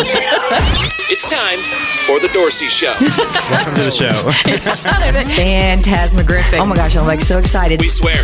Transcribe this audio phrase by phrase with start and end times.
[1.12, 1.58] It's time
[2.06, 2.94] for the Dorci Show.
[3.50, 4.14] Welcome to the show.
[5.34, 6.60] Phantasmagorific.
[6.60, 7.80] Oh my gosh, I'm like so excited.
[7.82, 8.14] We swear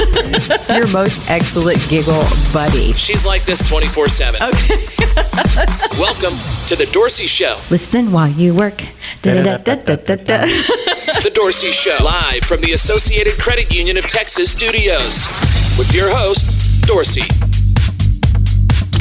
[0.71, 2.23] Your most excellent giggle
[2.55, 2.93] buddy.
[2.93, 4.41] she's like this 24 7.
[4.41, 4.79] Okay.
[5.99, 6.39] Welcome
[6.71, 7.59] to the Dorci Show.
[7.71, 8.85] Listen while you work.
[9.23, 10.47] Da-da-da-da-da-da.
[11.27, 15.27] The Dorci Show, live from the Associated Credit Union of Texas studios,
[15.77, 16.47] with your host,
[16.87, 17.27] Dorci.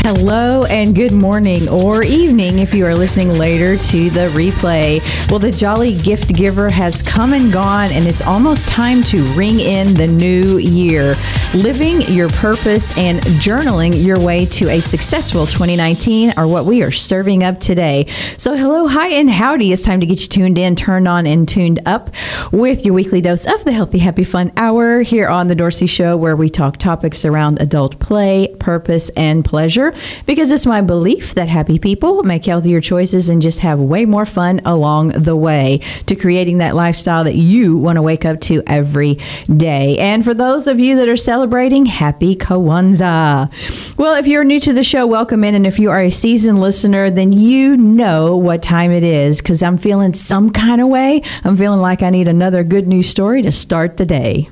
[0.08, 5.02] Hello and good morning or evening if you are listening later to the replay.
[5.32, 9.60] Well, the Jolly Gift Giver has come and gone, and it's almost time to ring
[9.60, 11.16] in the new year.
[11.56, 16.92] Living your purpose and journaling your way to a successful 2019 are what we are
[16.92, 18.06] serving up today.
[18.38, 19.72] So, hello, hi, and howdy.
[19.72, 22.12] It's time to get you tuned in, turned on, and tuned up
[22.52, 26.16] with your weekly dose of the Healthy, Happy, Fun Hour here on The Dorci Show,
[26.16, 29.94] where we talk topics around adult play, purpose, and pleasure.
[30.26, 34.26] Because it's my belief that happy people make healthier choices and just have way more
[34.26, 38.64] fun along the way to creating that lifestyle that you want to wake up to
[38.68, 39.20] every
[39.56, 39.98] day.
[39.98, 43.98] And for those of you that are celebrating, happy Kwanzaa.
[43.98, 45.56] Well, if you're new to the show, welcome in.
[45.56, 49.64] And if you are a seasoned listener, then you know what time it is because
[49.64, 51.22] I'm feeling some kind of way.
[51.44, 54.50] I'm feeling like I need another good news story to start the day.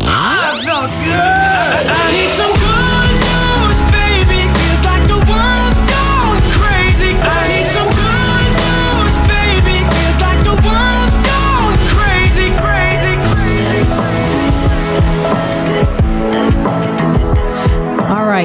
[0.00, 2.57] I need some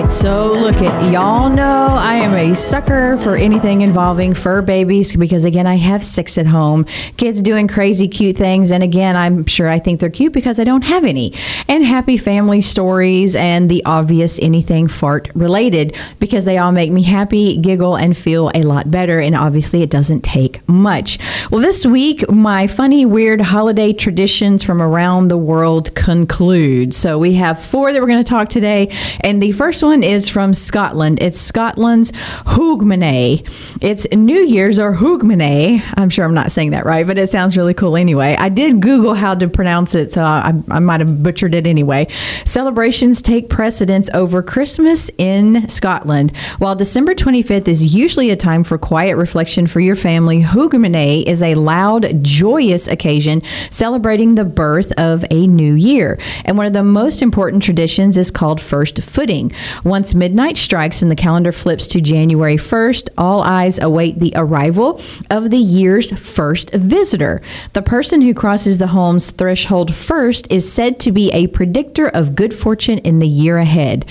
[0.04, 5.16] right, so look at y'all know I am a sucker for anything involving fur babies
[5.16, 6.86] because again I have six at home.
[7.18, 10.64] Kids doing crazy cute things and again I'm sure I think they're cute because I
[10.64, 11.34] don't have any.
[11.68, 17.04] And happy family stories and the obvious anything fart related because they all make me
[17.04, 21.18] happy, giggle and feel a lot better and obviously it doesn't take much.
[21.50, 26.94] Well, this week my funny weird holiday traditions from around the world conclude.
[26.94, 28.90] So we have four that we're going to talk today
[29.22, 31.22] and the first one is from Scotland.
[31.22, 33.78] It's Scotland's Hogmanay.
[33.84, 35.84] It's New Year's or Hogmanay.
[35.98, 38.36] I'm sure I'm not saying that right, but it sounds really cool anyway.
[38.40, 42.08] I did Google how to pronounce it, so I, I might have butchered it anyway.
[42.46, 46.36] Celebrations take precedence over Christmas in Scotland.
[46.60, 51.44] While December 25th is usually a time for quiet reflection for your family, Hogmanay is
[51.44, 56.18] a loud, joyous occasion celebrating the birth of a new year.
[56.46, 59.52] And one of the most important traditions is called first footing.
[59.84, 65.00] Once midnight strikes and the calendar flips to January 1st, all eyes await the arrival
[65.30, 67.42] of the year's first visitor.
[67.74, 72.36] The person who crosses the home's threshold first is said to be a predictor of
[72.36, 74.06] good fortune in the year ahead.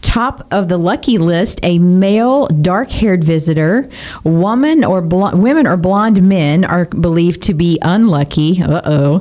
[0.00, 3.88] Top of the lucky list, a male dark-haired visitor,
[4.24, 8.62] woman or blo- women or blonde men are believed to be unlucky.
[8.62, 9.18] Uh-oh.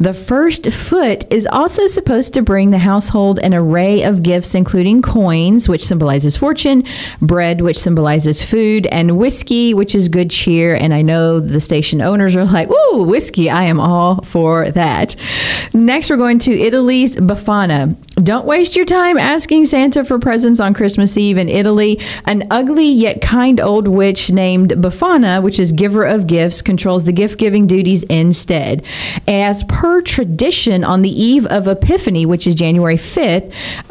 [0.00, 5.02] The first foot is also supposed to bring the household an array of gifts including
[5.02, 6.84] coins, which symbolizes fortune,
[7.20, 10.74] bread, which symbolizes food, and whiskey, which is good cheer.
[10.74, 13.50] And I know the station owners are like, "Ooh, whiskey!
[13.50, 15.16] I am all for that."
[15.74, 17.96] Next, we're going to Italy's Befana.
[18.22, 21.98] Don't waste your time asking Santa for presents on Christmas Eve in Italy.
[22.26, 27.12] An ugly yet kind old witch named Befana, which is giver of gifts, controls the
[27.12, 28.82] gift giving duties instead.
[29.26, 33.50] As per tradition, on the eve of Epiphany, which is January 5th,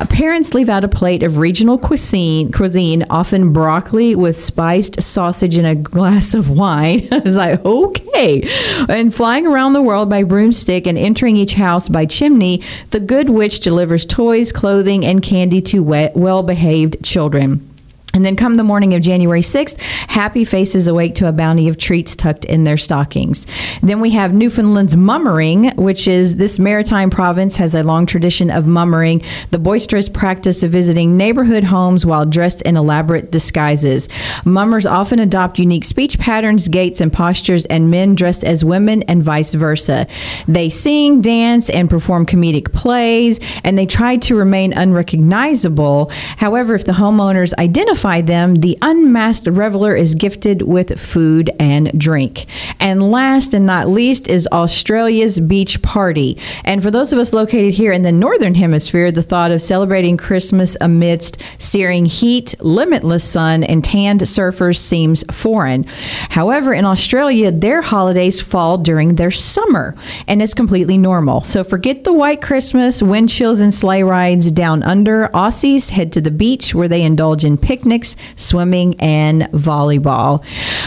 [0.09, 5.65] parents leave out a plate of regional cuisine, cuisine often broccoli with spiced sausage and
[5.65, 6.99] a glass of wine.
[7.11, 8.47] it's like, okay.
[8.87, 12.61] And flying around the world by broomstick and entering each house by chimney,
[12.91, 17.68] the good witch delivers toys, clothing, and candy to well behaved children.
[18.11, 21.77] And then come the morning of January 6th, happy faces awake to a bounty of
[21.77, 23.45] treats tucked in their stockings.
[23.83, 28.65] Then we have Newfoundland's mummering, which is this maritime province has a long tradition of
[28.65, 29.21] mummering,
[29.51, 34.09] the boisterous practice of visiting neighborhood homes while dressed in elaborate disguises.
[34.43, 39.21] Mummers often adopt unique speech patterns, gaits, and postures, and men dressed as women and
[39.21, 40.07] vice versa.
[40.47, 46.09] They sing, dance, and perform comedic plays, and they try to remain unrecognizable.
[46.37, 52.45] However, if the homeowners identify them, the unmasked reveler is gifted with food and drink.
[52.79, 56.37] And last and not least is Australia's beach party.
[56.63, 60.15] And for those of us located here in the northern hemisphere, the thought of celebrating
[60.15, 65.83] Christmas amidst searing heat, limitless sun, and tanned surfers seems foreign.
[66.29, 69.93] However, in Australia, their holidays fall during their summer,
[70.25, 71.41] and it's completely normal.
[71.41, 75.27] So forget the white Christmas, wind chills, and sleigh rides down under.
[75.33, 80.45] Aussies head to the beach where they indulge in picnics picnics, swimming, and volleyball.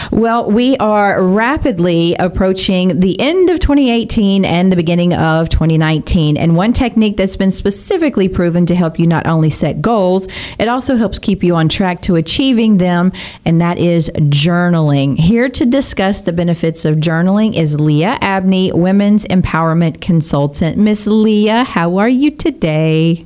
[0.09, 6.37] Well, we are rapidly approaching the end of 2018 and the beginning of 2019.
[6.37, 10.69] And one technique that's been specifically proven to help you not only set goals, it
[10.69, 13.11] also helps keep you on track to achieving them,
[13.43, 15.17] and that is journaling.
[15.17, 20.77] Here to discuss the benefits of journaling is Lia Abney, Women's Empowerment Consultant.
[20.77, 23.25] Miss Lia, how are you today?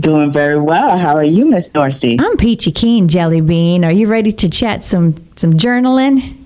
[0.00, 0.96] Doing very well.
[0.96, 2.20] How are you, Miss Dorci?
[2.20, 3.84] I'm Peachy Keen Jelly Bean.
[3.84, 6.36] Are you ready to chat some some journaling?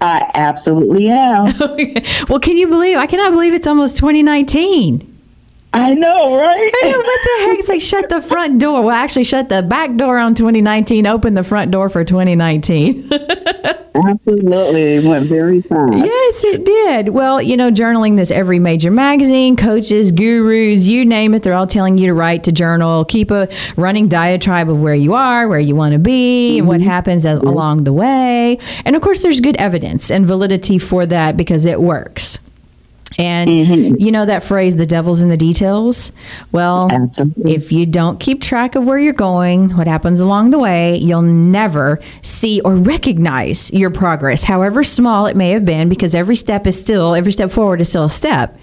[0.00, 1.52] I absolutely am.
[2.28, 2.96] well, can you believe?
[2.96, 5.07] I cannot believe it's almost 2019.
[5.78, 6.72] I know, right?
[6.82, 7.58] I know what the heck?
[7.60, 8.82] It's like shut the front door.
[8.82, 11.06] Well, actually, shut the back door on 2019.
[11.06, 13.08] Open the front door for 2019.
[13.94, 14.94] Absolutely.
[14.96, 15.96] It went very fast.
[15.96, 17.08] Yes, it did.
[17.10, 21.66] Well, you know, journaling this every major magazine, coaches, gurus, you name it, they're all
[21.66, 25.60] telling you to write, to journal, keep a running diatribe of where you are, where
[25.60, 26.88] you want to be, and what mm-hmm.
[26.88, 27.48] happens as, mm-hmm.
[27.48, 28.58] along the way.
[28.84, 32.38] And of course, there's good evidence and validity for that because it works.
[33.18, 33.94] And mm-hmm.
[34.00, 36.12] you know that phrase, the devil's in the details?
[36.52, 37.52] Well, Absolutely.
[37.52, 41.22] if you don't keep track of where you're going, what happens along the way, you'll
[41.22, 46.64] never see or recognize your progress, however small it may have been, because every step
[46.64, 48.56] is still, every step forward is still a step.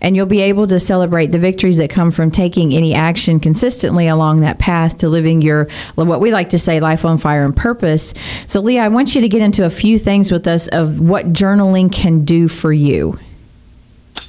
[0.00, 4.08] And you'll be able to celebrate the victories that come from taking any action consistently
[4.08, 7.54] along that path to living your, what we like to say, life on fire and
[7.54, 8.14] purpose.
[8.46, 11.34] So, Lia, I want you to get into a few things with us of what
[11.34, 13.18] journaling can do for you.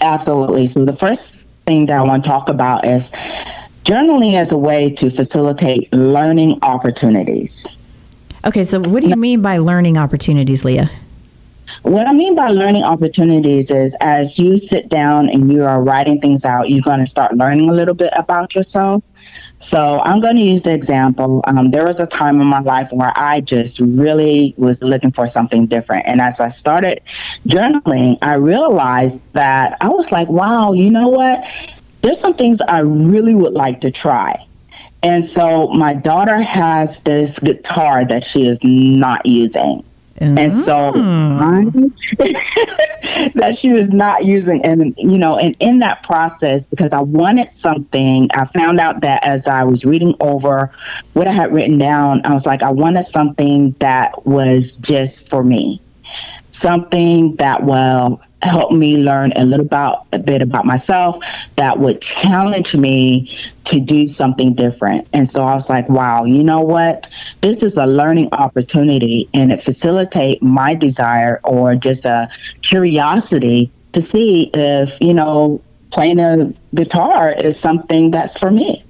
[0.01, 0.65] Absolutely.
[0.65, 3.11] So the first thing that I want to talk about is
[3.83, 7.77] journaling as a way to facilitate learning opportunities.
[8.45, 10.89] Okay, so what do you mean by learning opportunities, Lia?
[11.83, 16.19] What I mean by learning opportunities is as you sit down and you are writing
[16.19, 19.03] things out, you're going to start learning a little bit about yourself.
[19.59, 21.41] So I'm going to use the example.
[21.45, 25.27] Um, there was a time in my life where I just really was looking for
[25.27, 26.07] something different.
[26.07, 27.01] And as I started
[27.45, 31.43] journaling, I realized that I was like, wow, you know what?
[32.01, 34.45] There's some things I really would like to try.
[35.03, 39.83] And so my daughter has this guitar that she is not using.
[40.21, 41.87] And so mm-hmm.
[43.39, 47.49] that she was not using, and you know, and in that process, because I wanted
[47.49, 50.71] something, I found out that as I was reading over
[51.13, 55.43] what I had written down, I was like, I wanted something that was just for
[55.43, 55.81] me,
[56.51, 61.17] something that will help me learn a little about a bit about myself
[61.55, 63.29] that would challenge me
[63.65, 65.07] to do something different.
[65.13, 67.07] And so I was like, wow, you know what?
[67.41, 72.29] This is a learning opportunity and it facilitate my desire or just a
[72.61, 75.61] curiosity to see if, you know,
[75.91, 78.83] playing a guitar is something that's for me.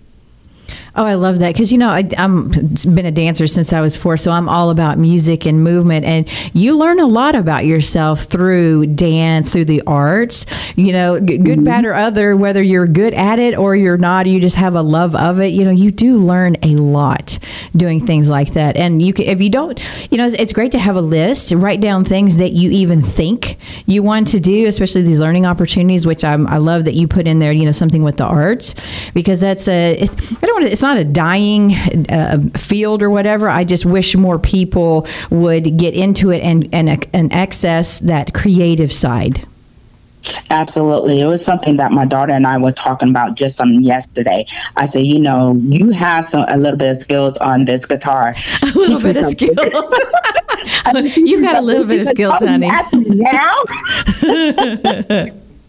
[0.99, 3.95] Oh, I love that because you know I, I'm been a dancer since I was
[3.95, 6.05] four, so I'm all about music and movement.
[6.05, 10.45] And you learn a lot about yourself through dance, through the arts.
[10.75, 11.63] You know, good, mm-hmm.
[11.63, 14.81] bad, or other, whether you're good at it or you're not, you just have a
[14.81, 15.53] love of it.
[15.53, 17.39] You know, you do learn a lot
[17.77, 18.75] doing things like that.
[18.75, 19.79] And you can, if you don't,
[20.11, 23.01] you know, it's, it's great to have a list, write down things that you even
[23.01, 27.07] think you want to do, especially these learning opportunities, which I'm, I love that you
[27.07, 27.53] put in there.
[27.53, 28.75] You know, something with the arts
[29.13, 29.93] because that's a.
[29.93, 30.09] It,
[30.43, 30.71] I don't want to.
[30.71, 31.73] It's not a dying
[32.09, 33.49] uh, field or whatever.
[33.49, 38.91] I just wish more people would get into it and and and access that creative
[38.93, 39.45] side.
[40.49, 41.21] Absolutely.
[41.21, 44.45] It was something that my daughter and I were talking about just um, yesterday.
[44.75, 48.35] I said, you know, you have some a little bit of skills on this guitar.
[48.61, 49.55] A little bit of skills.
[51.15, 52.69] You've got a little bit of skills, honey.
[52.93, 53.63] Now.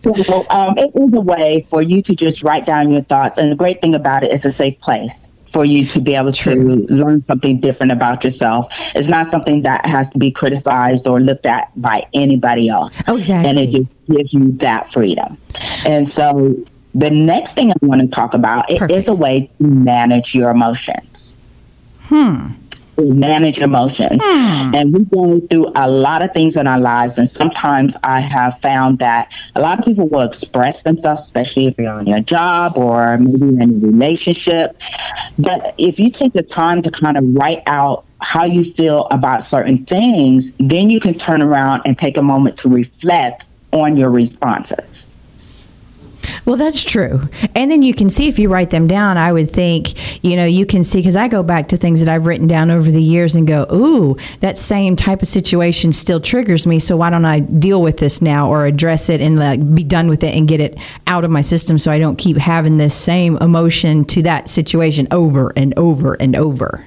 [0.03, 3.37] So, um, it is a way for you to just write down your thoughts.
[3.39, 6.33] And the great thing about it, it's a safe place for you to be able
[6.33, 6.55] to
[6.89, 8.69] learn something different about yourself.
[8.95, 13.03] It's not something that has to be criticized or looked at by anybody else.
[13.09, 13.51] Oh, exactly.
[13.51, 15.37] And it just gives you that freedom.
[15.85, 16.57] And so
[16.95, 19.09] the next thing I want to talk about it is Perfect.
[19.09, 21.37] a way to manage your emotions.
[22.03, 22.49] Hmm.
[23.01, 24.21] To manage emotions.
[24.23, 24.75] Hmm.
[24.75, 27.19] And we go through a lot of things in our lives.
[27.19, 31.79] And sometimes I have found that a lot of people will express themselves, especially if
[31.79, 34.77] you're on your job or maybe in a relationship.
[35.39, 39.45] But if you take the time to kind of write out how you feel about
[39.45, 44.11] certain things, then you can turn around and take a moment to reflect on your
[44.11, 45.15] responses.
[46.45, 47.21] Well, that's true.
[47.55, 50.45] And then you can see if you write them down, I would think, you know,
[50.45, 53.03] you can see, because I go back to things that I've written down over the
[53.03, 56.79] years and go, ooh, that same type of situation still triggers me.
[56.79, 60.09] So why don't I deal with this now or address it and like be done
[60.09, 62.95] with it and get it out of my system so I don't keep having this
[62.95, 66.87] same emotion to that situation over and over and over?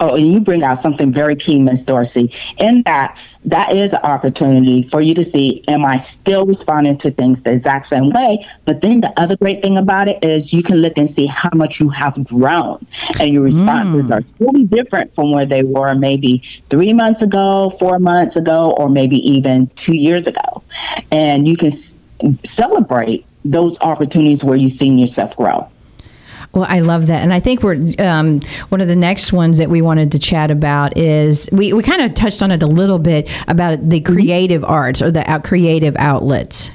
[0.00, 2.34] Oh, and you bring out something very key, Miss Dorci.
[2.58, 7.10] In that, that is an opportunity for you to see, am I still responding to
[7.10, 8.46] things the exact same way?
[8.64, 11.50] But then the other great thing about it is you can look and see how
[11.54, 12.84] much you have grown.
[13.20, 14.16] And your responses mm.
[14.16, 16.38] are really different from where they were maybe
[16.70, 20.62] three months ago, four months ago, or maybe even two years ago.
[21.12, 21.94] And you can s-
[22.42, 25.68] celebrate those opportunities where you've seen yourself grow.
[26.52, 28.40] Well, I love that, and I think we're um,
[28.70, 32.02] one of the next ones that we wanted to chat about is we, we kind
[32.02, 35.94] of touched on it a little bit about the creative arts or the out creative
[35.96, 36.72] outlets.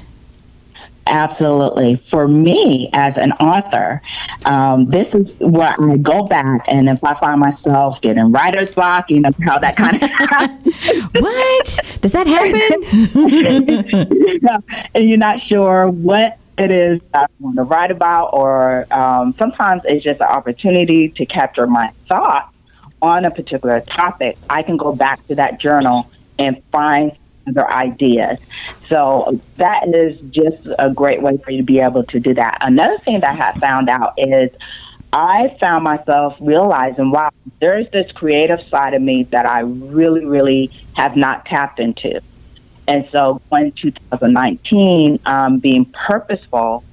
[1.08, 1.96] Absolutely.
[1.96, 4.02] For me, as an author,
[4.44, 9.10] um, this is where I go back, and if I find myself getting writer's block,
[9.10, 10.00] you know how that kind of
[11.22, 12.82] What does that happen?
[14.94, 19.82] and you're not sure what it is I want to write about, or um, sometimes
[19.84, 22.52] it's just an opportunity to capture my thoughts
[23.02, 24.38] on a particular topic.
[24.48, 27.12] I can go back to that journal and find
[27.46, 28.40] other ideas.
[28.88, 32.58] So that is just a great way for you to be able to do that.
[32.60, 34.50] Another thing that I have found out is
[35.12, 40.70] I found myself realizing, wow, there's this creative side of me that I really, really
[40.94, 42.20] have not tapped into.
[42.88, 46.84] And so going to 2019, um, being purposeful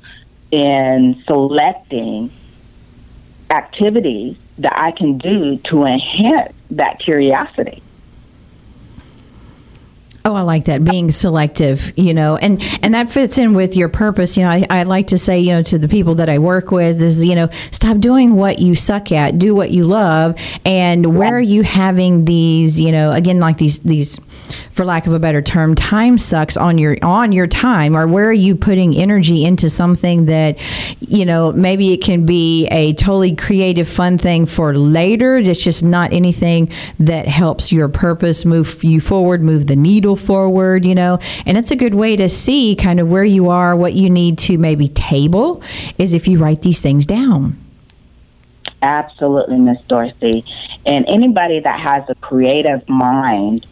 [0.51, 2.31] in selecting
[3.49, 7.81] activities that I can do to enhance that curiosity.
[10.25, 13.89] Oh, I like that being selective, you know, and and that fits in with your
[13.89, 14.37] purpose.
[14.37, 16.71] You know, I, I like to say, you know, to the people that I work
[16.71, 21.17] with is, you know, stop doing what you suck at, do what you love, and
[21.17, 24.17] where are you having these, you know, again, like these these,
[24.71, 28.29] for lack of a better term, time sucks on your on your time, or where
[28.29, 30.57] are you putting energy into something that,
[31.01, 35.35] you know, maybe it can be a totally creative, fun thing for later.
[35.35, 40.85] It's just not anything that helps your purpose move you forward, move the needle forward,
[40.85, 41.19] you know.
[41.45, 44.37] And it's a good way to see kind of where you are, what you need
[44.39, 45.61] to maybe table
[45.97, 47.57] is if you write these things down.
[48.81, 50.43] Absolutely, Miss Dorci.
[50.85, 53.65] And anybody that has a creative mind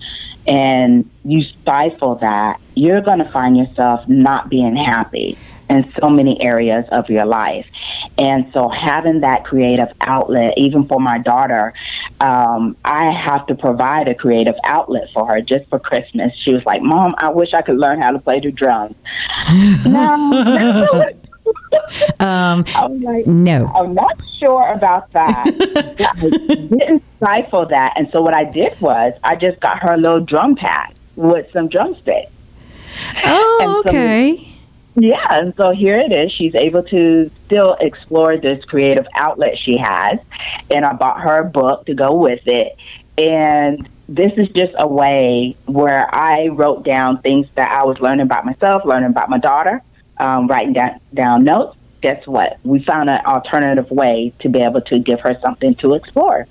[0.47, 5.37] and you stifle that, you're going to find yourself not being happy
[5.69, 7.65] in so many areas of your life.
[8.21, 11.73] And so having that creative outlet, even for my daughter,
[12.19, 16.31] um, I have to provide a creative outlet for her just for Christmas.
[16.35, 18.95] She was like, Mom, I wish I could learn how to play the drums.
[19.87, 20.87] no.
[22.19, 23.65] Um, I was like, no.
[23.75, 25.47] I'm not sure about that.
[25.99, 27.93] I didn't stifle that.
[27.95, 31.51] And so what I did was I just got her a little drum pad with
[31.53, 32.31] some drumsticks.
[33.25, 34.50] Oh, so- okay.
[34.95, 36.31] Yeah, and so here it is.
[36.31, 40.19] She's able to still explore this creative outlet she has.
[40.69, 42.75] And I bought her a book to go with it.
[43.17, 48.25] And this is just a way where I wrote down things that I was learning
[48.25, 49.81] about myself, learning about my daughter,
[50.17, 51.77] um, writing down, down notes.
[52.01, 52.57] Guess what?
[52.63, 56.47] We found an alternative way to be able to give her something to explore.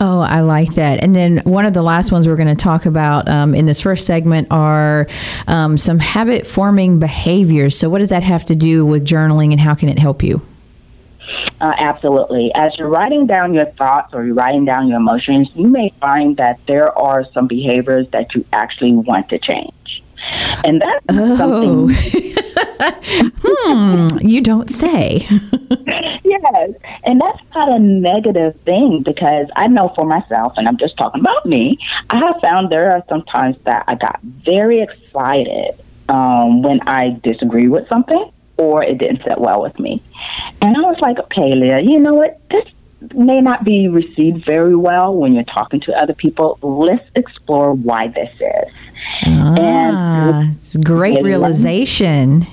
[0.00, 1.02] Oh, I like that.
[1.02, 3.80] And then one of the last ones we're going to talk about um, in this
[3.80, 5.08] first segment are
[5.48, 7.76] um, some habit forming behaviors.
[7.76, 10.40] So, what does that have to do with journaling and how can it help you?
[11.60, 12.54] Uh, absolutely.
[12.54, 16.36] As you're writing down your thoughts or you're writing down your emotions, you may find
[16.36, 20.02] that there are some behaviors that you actually want to change.
[20.64, 21.88] And that's Oh, something,
[23.40, 25.26] hmm, you don't say.
[26.24, 26.70] yes.
[27.04, 31.20] And that's not a negative thing because I know for myself, and I'm just talking
[31.20, 31.78] about me,
[32.10, 35.74] I have found there are some times that I got very excited
[36.08, 40.02] um, when I disagree with something or it didn't sit well with me.
[40.60, 42.40] And I was like, okay, Lia, you know what?
[42.50, 42.68] This
[43.14, 46.58] may not be received very well when you're talking to other people.
[46.62, 48.72] Let's explore why this is.
[49.24, 52.46] Ah, it's a great And- realization.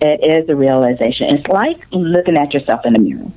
[0.00, 1.34] It is a realization.
[1.34, 3.30] It's like looking at yourself in the mirror.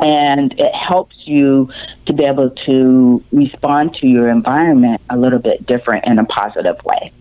[0.00, 1.68] And it helps you
[2.06, 6.82] to be able to respond to your environment a little bit different in a positive
[6.84, 7.12] way.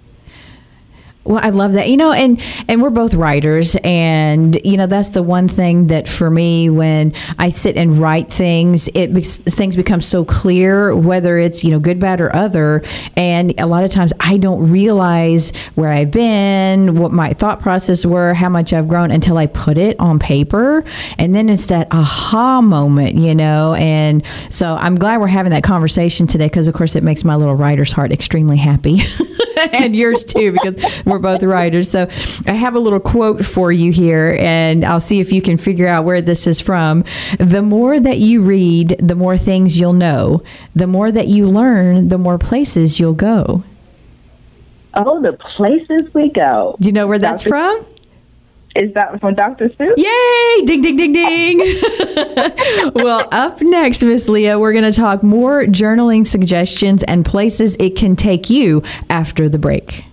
[1.26, 1.88] Well, I love that.
[1.88, 6.08] You know, and and we're both writers and you know, that's the one thing that
[6.08, 11.64] for me when I sit and write things, it things become so clear whether it's,
[11.64, 12.82] you know, good, bad or other,
[13.16, 18.06] and a lot of times I don't realize where I've been, what my thought process
[18.06, 20.84] were, how much I've grown until I put it on paper,
[21.18, 23.76] and then it's that aha moment, you know.
[23.76, 27.36] And so I'm glad we're having that conversation today because of course it makes my
[27.36, 29.00] little writer's heart extremely happy.
[29.74, 31.90] and yours too, because we're both writers.
[31.90, 32.08] So
[32.48, 35.88] I have a little quote for you here, and I'll see if you can figure
[35.88, 37.04] out where this is from.
[37.40, 40.44] The more that you read, the more things you'll know.
[40.76, 43.64] The more that you learn, the more places you'll go.
[44.96, 46.76] Oh, the places we go.
[46.80, 47.50] Do you know where that's Dr.
[47.50, 47.93] from?
[48.76, 49.70] Is that from Dr.
[49.70, 49.94] Seuss?
[49.98, 50.66] Yay!
[50.66, 51.60] Ding, ding, ding, ding.
[52.96, 57.96] well, up next, Miss Lia, we're going to talk more journaling suggestions and places it
[57.96, 60.06] can take you after the break.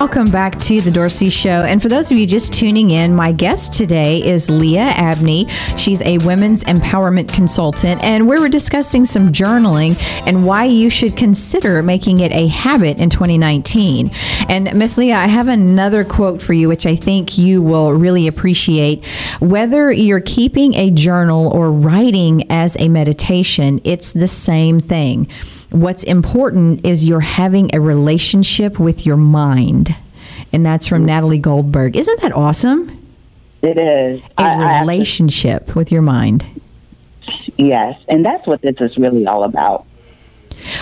[0.00, 1.60] Welcome back to the Dorci Show.
[1.62, 5.46] And for those of you just tuning in, my guest today is Lia Abney.
[5.76, 11.18] She's a women's empowerment consultant, and we were discussing some journaling and why you should
[11.18, 14.10] consider making it a habit in 2019.
[14.48, 18.26] And Miss Lia, I have another quote for you, which I think you will really
[18.26, 19.04] appreciate.
[19.40, 25.26] Whether you're keeping a journal or writing as a meditation, it's the same thing.
[25.70, 29.94] What's important is you're having a relationship with your mind.
[30.52, 31.96] And that's from Natalie Goldberg.
[31.96, 32.90] Isn't that awesome?
[33.62, 34.20] It is.
[34.38, 36.44] A I- I have to- relationship with your mind.
[37.56, 39.84] yes, and that's what this is really all about.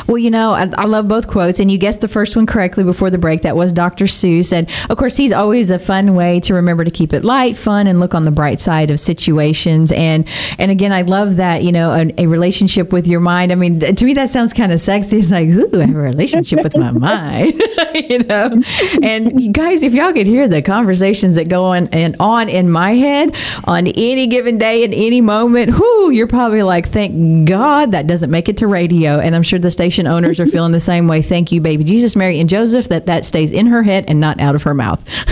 [0.07, 2.85] Well, you know, I, I love both quotes, and you guessed the first one correctly
[2.85, 3.43] before the break.
[3.43, 4.07] That was Dr.
[4.07, 4.53] Seuss.
[4.53, 7.87] And of course, he's always a fun way to remember to keep it light, fun,
[7.87, 9.93] and look on the bright side of situations.
[9.93, 10.27] And
[10.59, 13.53] and again, I love that, you know, a, a relationship with your mind.
[13.53, 15.19] I mean, to me, that sounds kind of sexy.
[15.19, 17.63] It's like, ooh, I have a relationship with my mind,
[17.95, 18.61] you know?
[19.03, 22.71] And you guys, if y'all could hear the conversations that go on and on in
[22.71, 27.93] my head on any given day, in any moment, whoo, you're probably like, thank God
[27.93, 29.19] that doesn't make it to radio.
[29.19, 31.21] And I'm sure the station owners are feeling the same way.
[31.21, 34.41] Thank you, baby Jesus, Mary, and Joseph, that that stays in her head and not
[34.41, 35.07] out of her mouth.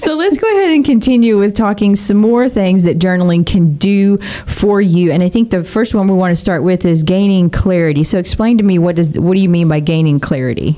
[0.00, 4.18] so let's go ahead and continue with talking some more things that journaling can do
[4.18, 5.12] for you.
[5.12, 8.02] And I think the first one we want to start with is gaining clarity.
[8.02, 10.76] So explain to me what does what do you mean by gaining clarity?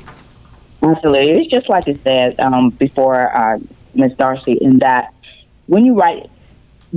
[0.82, 1.30] Absolutely.
[1.30, 3.58] It's just like I said um, before, uh,
[3.94, 4.12] Ms.
[4.18, 5.14] Darcy, in that
[5.68, 6.28] when you write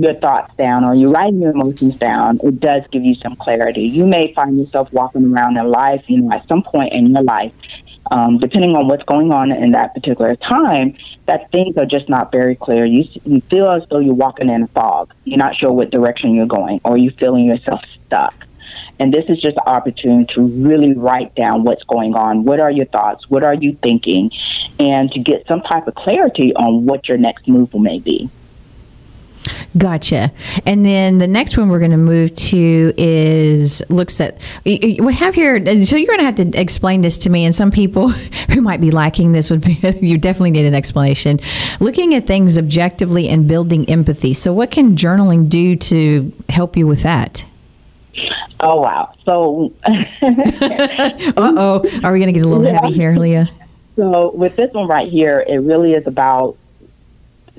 [0.00, 3.82] your thoughts down or you're writing your emotions down, it does give you some clarity.
[3.82, 7.22] You may find yourself walking around in life, you know, at some point in your
[7.22, 7.52] life,
[8.10, 12.32] um, depending on what's going on in that particular time, that things are just not
[12.32, 12.84] very clear.
[12.84, 15.12] You, you feel as though you're walking in a fog.
[15.24, 18.46] You're not sure what direction you're going, or you're feeling yourself stuck.
[18.98, 22.44] And this is just an opportunity to really write down what's going on.
[22.44, 23.28] What are your thoughts?
[23.28, 24.30] What are you thinking?
[24.78, 28.30] And to get some type of clarity on what your next move may be.
[29.76, 30.32] Gotcha.
[30.66, 35.34] And then the next one we're going to move to is looks at we have
[35.34, 35.58] here.
[35.84, 38.08] So you're going to have to explain this to me, and some people
[38.50, 41.38] who might be lacking this would be you definitely need an explanation.
[41.78, 44.34] Looking at things objectively and building empathy.
[44.34, 47.44] So what can journaling do to help you with that?
[48.60, 49.14] Oh, wow.
[49.24, 53.48] So, Uh oh, are we going to get a little heavy here, Lia?
[53.96, 56.56] so with this one right here, it really is about,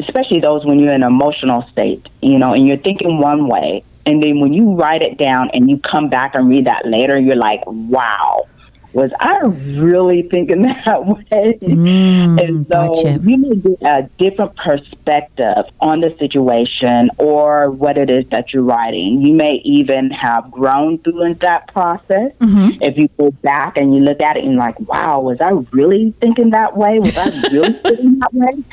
[0.07, 3.83] especially those when you're in an emotional state, you know, and you're thinking one way.
[4.05, 7.19] And then when you write it down and you come back and read that later,
[7.19, 8.47] you're like, wow,
[8.93, 11.57] was I really thinking that way?
[11.61, 13.19] Mm, and so gotcha.
[13.23, 18.63] you may get a different perspective on the situation or what it is that you're
[18.63, 19.21] writing.
[19.21, 22.31] You may even have grown through that process.
[22.39, 22.81] Mm-hmm.
[22.81, 25.51] If you go back and you look at it and you're like, wow, was I
[25.71, 26.99] really thinking that way?
[26.99, 28.63] Was I really thinking that way?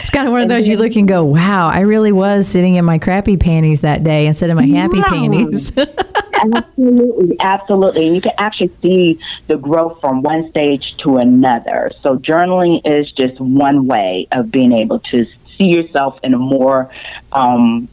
[0.00, 2.74] It's kind of one of those you look and go, wow, I really was sitting
[2.74, 5.72] in my crappy panties that day instead of my happy panties.
[6.40, 8.06] absolutely, absolutely.
[8.06, 11.90] And you can actually see the growth from one stage to another.
[12.02, 15.26] So journaling is just one way of being able to
[15.56, 16.90] see yourself in a more
[17.32, 17.88] um,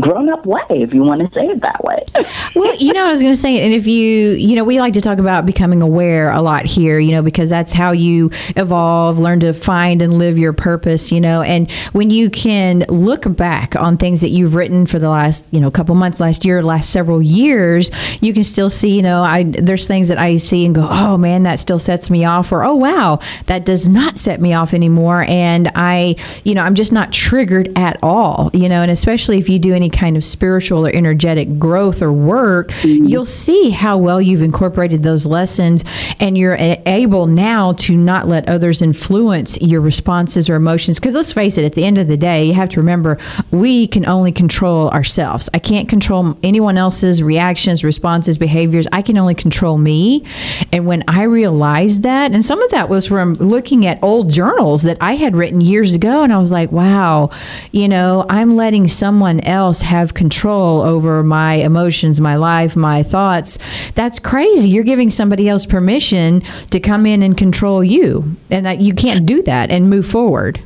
[0.00, 2.04] grown up way, if you want to say it that way.
[2.54, 4.94] well, you know, I was going to say, and if you, you know, we like
[4.94, 9.18] to talk about becoming aware a lot here, you know, because that's how you evolve,
[9.18, 13.76] learn to find and live your purpose, you know, and when you can look back
[13.76, 16.90] on things that you've written for the last, you know, couple months, last year, last
[16.90, 20.74] several years, you can still see, you know, I there's things that I see and
[20.74, 24.40] go, oh man, that still sets me off, or oh wow, that does not set
[24.40, 28.82] me off anymore, and I, you know, I'm just not triggered at all, you know,
[28.82, 33.04] and especially if you do any kind of spiritual or energetic growth or work, mm-hmm.
[33.04, 35.84] you'll see how well you've incorporated those lessons
[36.20, 40.98] and you're able now to not let others influence your responses or emotions.
[40.98, 43.18] Because let's face it, at the end of the day, you have to remember
[43.50, 45.48] we can only control ourselves.
[45.54, 48.86] I can't control anyone else's reactions, responses, behaviors.
[48.92, 50.24] I can only control me.
[50.72, 54.82] And when I realized that, and some of that was from looking at old journals
[54.82, 57.30] that I had written years ago, and I was like, wow,
[57.72, 63.58] you know, I'm letting someone else have control over my emotions, my life, my thoughts.
[63.94, 64.70] That's crazy.
[64.70, 69.26] You're giving somebody else permission to come in and control you, and that you can't
[69.26, 70.60] do that and move forward.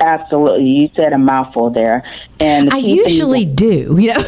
[0.00, 0.64] Absolutely.
[0.64, 2.04] You said a mouthful there.
[2.40, 4.22] And I usually do, you know.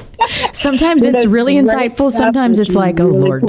[0.52, 2.10] Sometimes it's really insightful.
[2.10, 3.46] Sometimes it's like, oh Lord.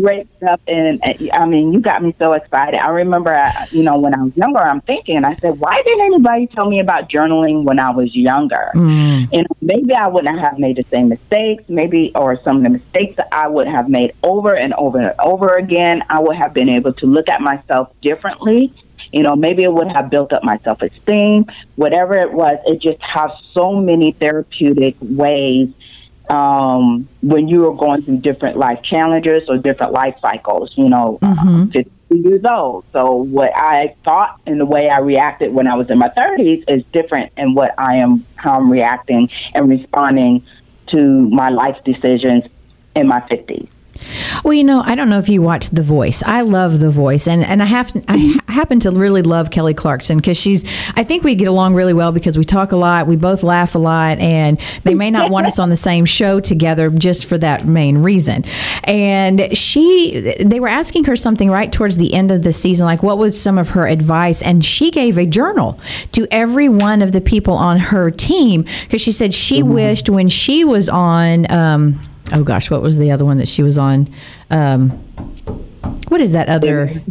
[0.00, 2.80] great stuff, and uh, I mean, you got me so excited.
[2.80, 6.06] I remember, uh, you know, when I was younger, I'm thinking, I said, why didn't
[6.06, 8.70] anybody tell me about journaling when I was younger?
[8.74, 9.32] Mm.
[9.32, 13.16] Know, maybe I wouldn't have made the same mistakes, maybe, or some of the mistakes
[13.16, 16.04] that I would have made over and over and over again.
[16.08, 18.72] I would have been able to look at myself differently.
[19.12, 22.58] You know, maybe it would have built up my self esteem, whatever it was.
[22.66, 25.70] It just has so many therapeutic ways
[26.30, 30.72] um, when you are going through different life challenges or different life cycles.
[30.76, 32.84] You know, I'm 50 years old.
[32.92, 36.64] So what I thought and the way I reacted when I was in my 30s
[36.68, 40.44] is different in what I am, how I'm reacting and responding
[40.88, 42.44] to my life decisions
[42.94, 43.68] in my 50s.
[44.42, 46.22] Well, you know, I don't know if you watch The Voice.
[46.24, 50.18] I love The Voice, and and I have I happen to really love Kelly Clarkson
[50.18, 50.64] because she's.
[50.96, 53.74] I think we get along really well because we talk a lot, we both laugh
[53.74, 57.38] a lot, and they may not want us on the same show together just for
[57.38, 58.44] that main reason.
[58.84, 63.02] And she, they were asking her something right towards the end of the season, like
[63.02, 65.78] what was some of her advice, and she gave a journal
[66.12, 70.28] to every one of the people on her team because she said she wished when
[70.28, 71.50] she was on.
[71.50, 72.00] Um,
[72.32, 74.08] oh gosh, what was the other one that she was on?
[74.50, 74.90] Um,
[76.08, 77.02] what is that other?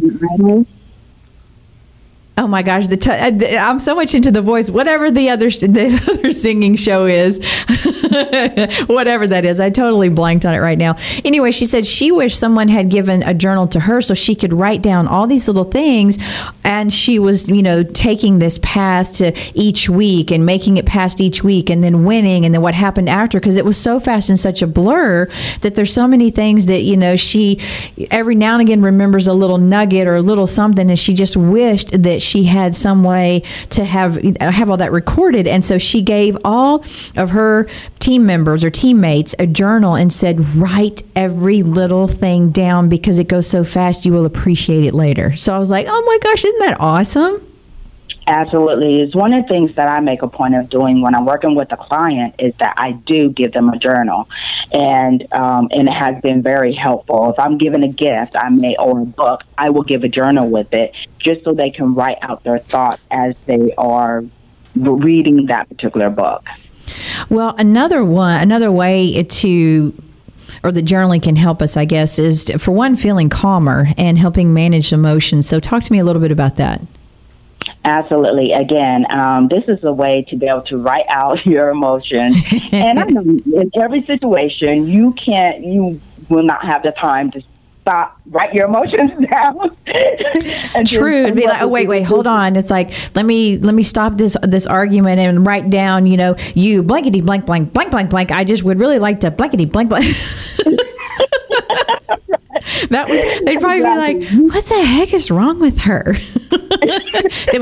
[2.36, 4.68] Oh my gosh, the t- I'm so much into the voice.
[4.70, 7.38] Whatever the other the other singing show is,
[8.86, 10.96] whatever that is, I totally blanked on it right now.
[11.24, 14.52] Anyway, she said she wished someone had given a journal to her so she could
[14.52, 16.18] write down all these little things,
[16.62, 21.20] and she was you know taking this path to each week and making it past
[21.20, 23.40] each week, and then winning, and then what happened after.
[23.40, 25.26] Because it was so fast and such a blur
[25.62, 27.58] that there's so many things that you know she
[28.10, 31.36] every now and again remembers a little nugget or a little something, and she just
[31.36, 35.46] wished that she had some way to have have all that recorded.
[35.46, 36.84] And so she gave all
[37.16, 37.66] of her
[38.04, 43.28] team members or teammates a journal and said write every little thing down because it
[43.28, 46.44] goes so fast you will appreciate it later so i was like oh my gosh
[46.44, 47.40] isn't that awesome
[48.26, 49.02] Absolutely.
[49.02, 51.54] It's one of the things that I make a point of doing when I'm working
[51.54, 54.30] with a client is that I do give them a journal.
[54.72, 57.30] And um, and it has been very helpful.
[57.30, 60.48] If I'm given a gift, I may or a book, I will give a journal
[60.48, 64.24] with it just so they can write out their thoughts as they are
[64.74, 66.46] reading that particular book.
[67.28, 69.94] Well another one another way to
[70.62, 74.54] or the journaling can help us i guess is for one feeling calmer and helping
[74.54, 76.80] manage emotions so talk to me a little bit about that
[77.86, 78.52] Absolutely.
[78.52, 82.36] Again, um, this is a way to be able to write out your emotions.
[82.72, 87.42] and I know in every situation, you can't, you will not have the time to
[87.84, 89.76] stop, write your emotions down.
[90.74, 91.24] and True.
[91.24, 92.56] It'd be like, oh wait, wait, hold on.
[92.56, 96.34] It's like let me let me stop this this argument and write down, you know,
[96.54, 98.30] you blankety blank blank blank blank blank.
[98.30, 100.06] I just would really like to blankety blank blank.
[102.88, 106.14] that would they'd probably be like, what the heck is wrong with her?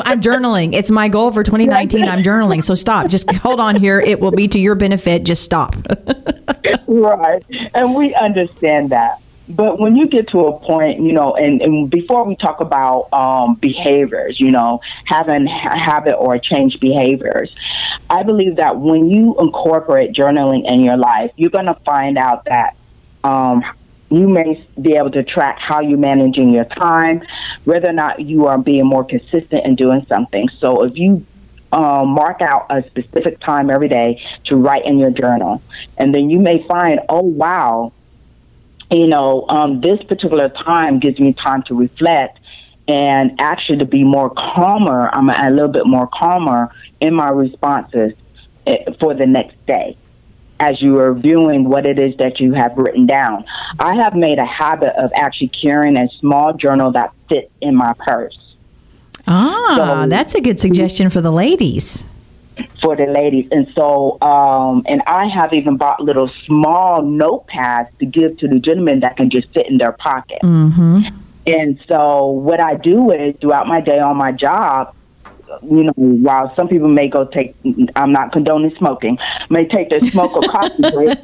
[0.05, 0.73] I'm journaling.
[0.73, 2.05] It's my goal for 2019.
[2.09, 2.63] I'm journaling.
[2.63, 3.09] So stop.
[3.09, 3.99] Just hold on here.
[3.99, 5.25] It will be to your benefit.
[5.25, 5.75] Just stop.
[6.87, 7.45] right.
[7.75, 9.21] And we understand that.
[9.49, 13.13] But when you get to a point, you know, and, and before we talk about
[13.13, 17.55] um, behaviors, you know, having a habit or change behaviors,
[18.09, 22.45] I believe that when you incorporate journaling in your life, you're going to find out
[22.45, 22.77] that
[23.25, 23.65] um,
[24.11, 27.23] you may be able to track how you're managing your time,
[27.65, 30.49] whether or not you are being more consistent in doing something.
[30.51, 31.27] So if you
[31.73, 35.63] um, mark out a specific time every day to write in your journal,
[35.99, 37.93] and then you may find, oh wow,
[38.93, 42.39] you know, um, this particular time gives me time to reflect
[42.89, 45.09] and actually to be more calmer.
[45.13, 48.13] I'm a, little bit more calmer in my responses
[48.67, 49.97] eh, for the next day
[50.61, 53.45] as you are reviewing what it is that you have written down.
[53.81, 57.95] I have made a habit of actually carrying a small journal that fits in my
[57.99, 58.39] purse
[59.27, 62.07] Ah, So- that's a good suggestion for the ladies.
[62.81, 63.49] For the ladies.
[63.51, 68.59] And so, um, and I have even bought little small notepads to give to the
[68.59, 70.39] gentlemen that can just fit in their pocket.
[70.43, 71.17] Mm-hmm.
[71.47, 74.95] And so, what I do is throughout my day on my job,
[75.63, 77.55] you know, while some people may go take,
[77.97, 79.19] I'm not condoning smoking,
[79.51, 81.19] may take their smoke or coffee break,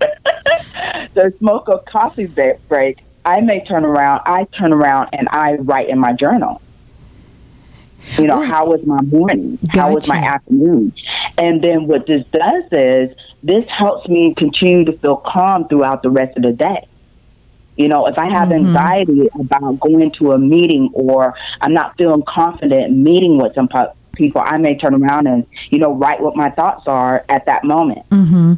[1.14, 5.88] their smoke or coffee break, I may turn around, I turn around and I write
[5.88, 6.60] in my journal.
[8.18, 9.58] You know, how was my morning?
[9.72, 10.92] How was my afternoon?
[11.38, 16.10] And then what this does is this helps me continue to feel calm throughout the
[16.10, 16.86] rest of the day.
[17.76, 22.22] You know, if I have anxiety about going to a meeting or I'm not feeling
[22.22, 23.68] confident meeting with some
[24.12, 27.64] people, I may turn around and, you know, write what my thoughts are at that
[27.64, 28.08] moment.
[28.10, 28.54] Mm-hmm.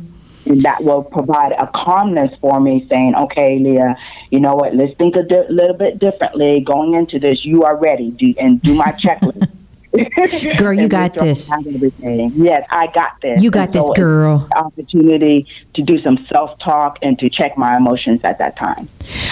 [0.47, 3.97] And that will provide a calmness for me saying, okay, Lia,
[4.31, 7.45] you know what, let's think a di- little bit differently going into this.
[7.45, 9.51] You are ready do, and do my checklist.
[10.59, 12.33] Girl, you got make sure I this.
[12.37, 13.43] Yes, I got this.
[13.43, 14.49] You got And this, girl.
[14.57, 18.89] Opportunity to do some self talk and to check my emotions at that time.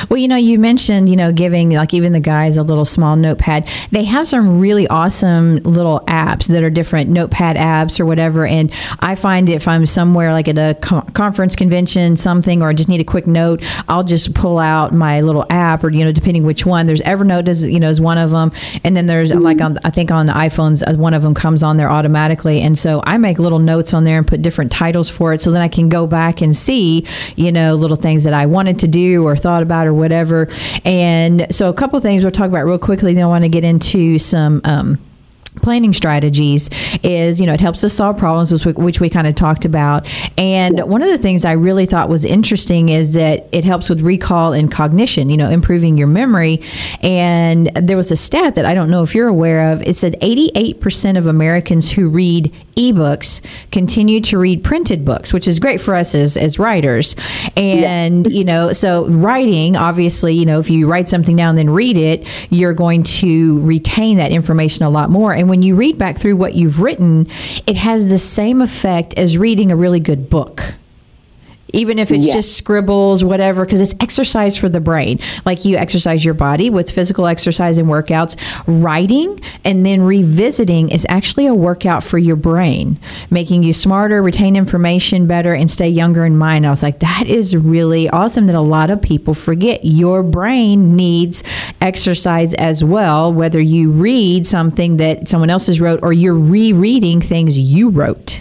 [0.08, 3.16] Well, you know, you mentioned, you know, giving like even the guys a little small
[3.16, 3.68] notepad.
[3.90, 8.46] They have some really awesome little apps that are different notepad apps or whatever.
[8.46, 12.74] And I find if I'm somewhere like at a co- conference, convention, something, or I
[12.74, 16.12] just need a quick note, I'll just pull out my little app or, you know,
[16.12, 16.86] depending which one.
[16.86, 18.52] There's Evernote, is, you know, is one of them.
[18.84, 19.76] And then there's like mm-hmm.
[19.76, 22.60] on, I think on the iPhones, uh, one of them comes on there automatically.
[22.60, 25.50] And so I make little notes on there and put different titles for it so
[25.50, 28.88] then I can go back and see, you know, little things that I wanted to
[28.88, 30.48] do or thought about or whatever.
[30.84, 33.14] And so a couple things we'll talk about real quickly.
[33.14, 34.60] Then I want to get into some.
[34.64, 34.98] Um,
[35.62, 36.68] planning strategies
[37.02, 39.64] is you know it helps us solve problems which we, which we kind of talked
[39.64, 40.06] about.
[40.36, 44.00] And one of the things i really thought was interesting is that it helps with
[44.00, 46.62] recall and cognition you know improving your memory.
[47.02, 49.82] And there was a stat that i don't know if you're aware of.
[49.82, 53.40] It said 88% of americans who read ebooks
[53.70, 57.14] continue to read printed books which is great for us as, as writers.
[57.56, 61.70] And you know so writing obviously you know if you write something down and then
[61.70, 65.32] read it you're going to retain that information a lot more.
[65.32, 67.26] And when you read back through what you've written
[67.66, 70.74] it has the same effect as reading a really good book
[71.72, 72.34] even if it's Yeah.
[72.34, 75.18] just scribbles, whatever, because it's exercise for the brain.
[75.44, 81.06] Like you exercise your body with physical exercise and workouts, writing and then revisiting is
[81.08, 82.98] actually a workout for your brain,
[83.30, 86.66] making you smarter, retain information better, and stay younger in mind.
[86.66, 89.84] I was like, that is really awesome that a lot of people forget.
[89.84, 91.42] Your brain needs
[91.80, 97.20] exercise as well, whether you read something that someone else has wrote or you're rereading
[97.20, 98.40] things you wrote.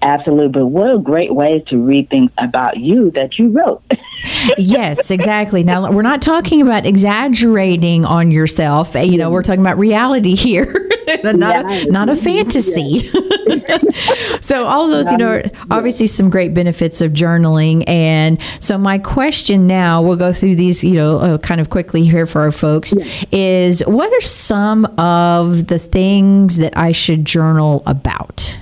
[0.00, 0.48] Absolutely.
[0.48, 3.82] But what a great way to read things about you that you wrote.
[4.58, 5.64] yes, exactly.
[5.64, 8.94] Now we're not talking about exaggerating on yourself.
[8.94, 10.88] You know, we're talking about reality here,
[11.24, 13.00] not a, not a fantasy.
[14.40, 17.82] so all of those, you know, are obviously some great benefits of journaling.
[17.88, 22.04] And so my question now, we'll go through these, you know, uh, kind of quickly
[22.04, 22.94] here for our folks,
[23.32, 28.60] is what are some of the things that I should journal about?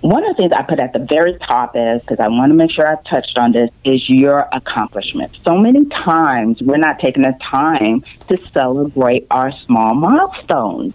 [0.00, 2.54] One of the things I put at the very top is because I want to
[2.54, 5.36] make sure I've touched on this is your accomplishment.
[5.44, 10.94] So many times we're not taking the time to celebrate our small milestones.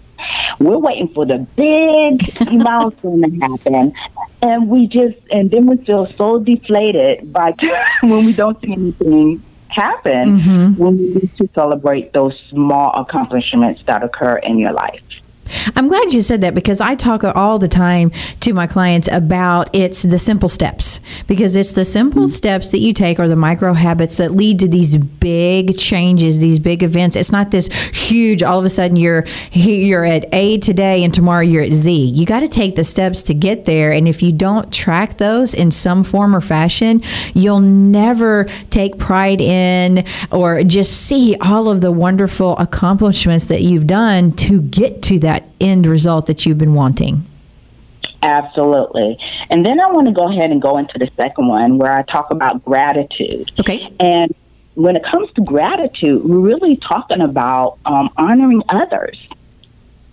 [0.60, 2.22] We're waiting for the big
[2.52, 3.94] milestone to happen,
[4.42, 7.54] and we just and then we feel so deflated by
[8.02, 10.82] when we don't see anything happen mm-hmm.
[10.82, 15.02] when we need to celebrate those small accomplishments that occur in your life.
[15.76, 19.70] I'm glad you said that because I talk all the time to my clients about
[19.74, 22.32] it's the simple steps because it's the simple mm-hmm.
[22.32, 26.60] steps that you take or the micro habits that lead to these big changes, these
[26.60, 27.16] big events.
[27.16, 31.42] It's not this huge all of a sudden you're you're at A today and tomorrow
[31.42, 31.94] you're at Z.
[31.94, 35.54] You got to take the steps to get there and if you don't track those
[35.54, 37.02] in some form or fashion,
[37.34, 43.88] you'll never take pride in or just see all of the wonderful accomplishments that you've
[43.88, 47.26] done to get to that end result that you've been wanting.
[48.22, 49.18] Absolutely.
[49.50, 52.02] And then I want to go ahead and go into the second one where I
[52.04, 53.52] talk about gratitude.
[53.60, 53.92] Okay.
[54.00, 54.34] And
[54.74, 59.18] when it comes to gratitude, we're really talking about um, honoring others.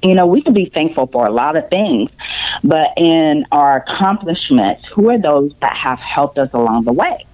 [0.03, 2.11] You know, we can be thankful for a lot of things,
[2.63, 7.27] but in our accomplishments, who are those that have helped us along the way?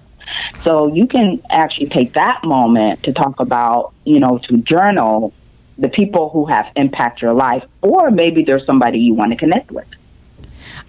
[0.63, 5.33] So you can actually take that moment to talk about, you know, to journal
[5.81, 9.71] the people who have impacted your life, or maybe there's somebody you want to connect
[9.71, 9.87] with.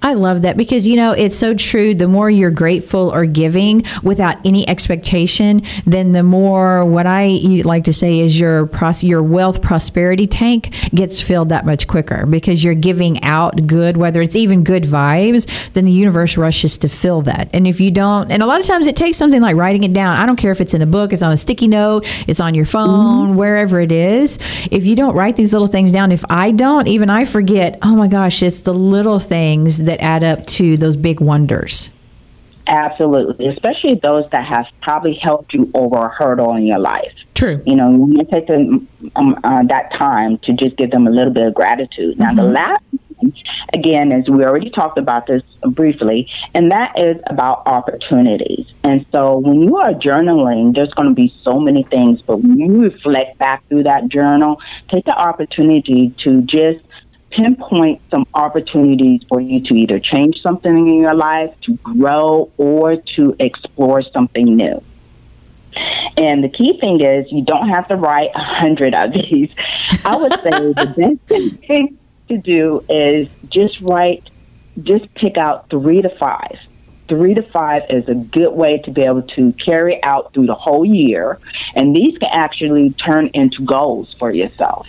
[0.03, 1.95] I love that because you know it's so true.
[1.95, 7.85] The more you're grateful or giving without any expectation, then the more what I like
[7.85, 12.65] to say is your pros- your wealth prosperity tank gets filled that much quicker because
[12.65, 15.47] you're giving out good, whether it's even good vibes.
[15.73, 17.49] Then the universe rushes to fill that.
[17.55, 19.93] And if you don't, and a lot of times it takes something like writing it
[19.93, 20.17] down.
[20.17, 22.55] I don't care if it's in a book, it's on a sticky note, it's on
[22.55, 23.37] your phone, mm-hmm.
[23.37, 24.39] wherever it is.
[24.71, 27.79] If you don't write these little things down, if I don't, even I forget.
[27.83, 31.91] Oh my gosh, it's the little things that add up to those big wonders.
[32.69, 37.13] Absolutely, especially those that have probably helped you over a hurdle in your life.
[37.35, 37.61] True.
[37.67, 41.09] You know, you want to take them, um, uh, that time to just give them
[41.09, 42.19] a little bit of gratitude.
[42.21, 42.85] Now, the last
[43.17, 43.35] one,
[43.75, 48.71] again, as we already talked about this briefly, and that is about opportunities.
[48.85, 52.57] And so when you are journaling, there's going to be so many things, but when
[52.59, 56.85] you reflect back through that journal, take the opportunity to just
[57.33, 62.97] pinpoint some opportunities for you to either change something in your life, to grow, or
[62.97, 64.83] to explore something new.
[66.19, 69.51] And the key thing is you don't have to write a hundred of these.
[70.05, 74.29] I would say the best thing to do is just write,
[74.83, 76.59] just pick out three to five.
[77.09, 80.55] Three to five is a good way to be able to carry out through the
[80.55, 81.39] whole year.
[81.75, 84.87] And these can actually turn into goals for yourself.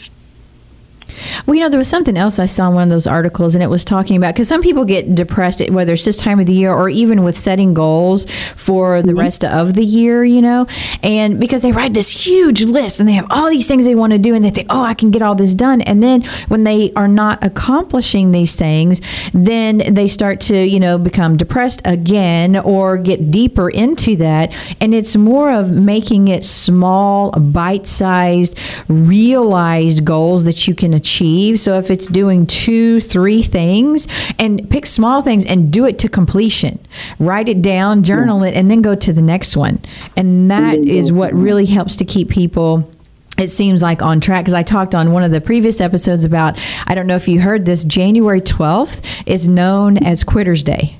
[1.45, 3.63] Well, you know, there was something else I saw in one of those articles, and
[3.63, 6.53] it was talking about because some people get depressed, whether it's this time of the
[6.53, 9.19] year or even with setting goals for the mm-hmm.
[9.19, 10.67] rest of the year, you know,
[11.01, 14.13] and because they write this huge list and they have all these things they want
[14.13, 15.81] to do, and they think, oh, I can get all this done.
[15.81, 19.01] And then when they are not accomplishing these things,
[19.33, 24.53] then they start to, you know, become depressed again or get deeper into that.
[24.79, 31.59] And it's more of making it small, bite sized, realized goals that you can achieve.
[31.59, 34.07] So if it's doing two, three things,
[34.39, 36.79] and pick small things and do it to completion,
[37.19, 39.79] write it down, journal it, and then go to the next one.
[40.15, 42.89] And that is what really helps to keep people
[43.37, 46.59] it seems like on track because I talked on one of the previous episodes about
[46.85, 50.97] I don't know if you heard this January 12th is known as Quitters Day.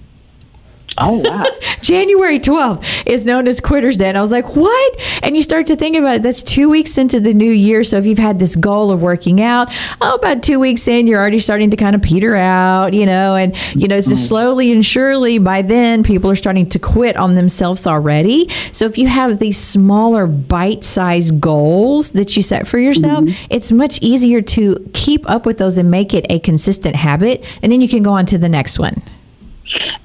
[0.98, 1.44] Oh, wow.
[1.82, 4.08] January 12th is known as Quitter's Day.
[4.10, 5.20] And I was like, what?
[5.22, 6.24] And you start to think about it.
[6.24, 7.84] That's two weeks into the new year.
[7.84, 9.70] So if you've had this goal of working out,
[10.02, 13.36] oh, about two weeks in, you're already starting to kind of peter out, you know,
[13.36, 14.30] and, you know, it's just mm.
[14.30, 18.50] slowly and surely by then people are starting to quit on themselves already.
[18.72, 23.46] So if you have these smaller bite sized goals that you set for yourself, mm-hmm.
[23.50, 27.46] it's much easier to keep up with those and make it a consistent habit.
[27.62, 29.02] And then you can go on to the next one.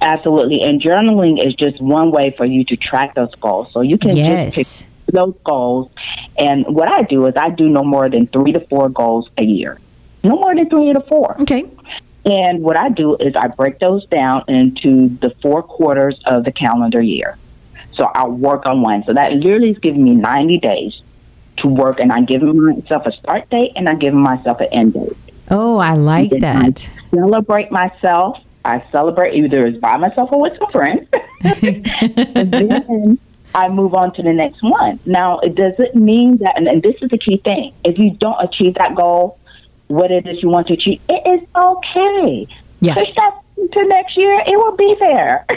[0.01, 0.63] Absolutely.
[0.63, 3.73] And journaling is just one way for you to track those goals.
[3.73, 4.55] So you can Yes.
[4.55, 5.91] just pick those goals.
[6.39, 9.43] And what I do is I do no more than three to four goals a
[9.43, 9.79] year.
[10.25, 11.37] No more than three to four.
[11.41, 11.65] Okay.
[12.25, 16.53] And what I do is I break those down into the four quarters of the
[16.53, 17.39] calendar year.
[17.93, 19.03] So I'll work on one.
[19.05, 21.01] So that literally is giving me 90 days
[21.59, 22.01] to work.
[22.01, 25.17] And I give myself a start date and I give myself an end date.
[25.51, 26.91] Oh, I like that.
[27.13, 28.39] I celebrate myself.
[28.69, 31.09] I celebrate either it's by myself or with some friends.
[31.43, 33.19] and then
[33.55, 35.01] I move on to the next one.
[35.07, 38.37] Now, it doesn't mean that, and, and this is the key thing if you don't
[38.41, 39.39] achieve that goal,
[39.87, 42.47] what it is you want to achieve, it is okay.
[42.81, 42.95] Yeah.
[42.95, 43.41] Push that
[43.73, 45.47] to next year, it will be there.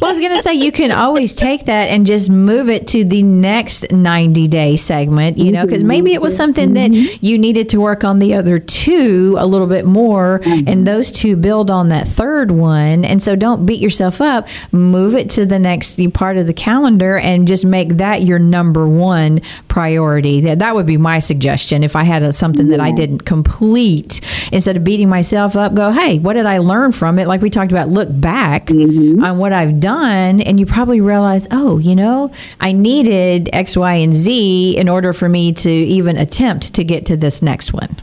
[0.00, 2.86] Well, I was going to say you can always take that and just move it
[2.88, 6.38] to the next 90 day segment, you know, because maybe it was mm-hmm.
[6.38, 7.24] something that mm-hmm.
[7.24, 10.68] you needed to work on the other two a little bit more, mm-hmm.
[10.68, 13.04] and those two build on that third one.
[13.04, 14.46] And so don't beat yourself up.
[14.72, 18.88] Move it to the next part of the calendar and just make that your number
[18.88, 20.40] one priority.
[20.42, 21.82] That, that would be my suggestion.
[21.82, 24.20] If I had a, something that I didn't complete,
[24.52, 27.28] instead of beating myself up, go, hey, what did I learn from it?
[27.28, 30.40] Like we talked about, look back on what I've done.
[30.40, 35.12] And you probably realize, oh, you know, I needed X, Y, and Z in order
[35.12, 37.96] for me to even attempt to get to this next one.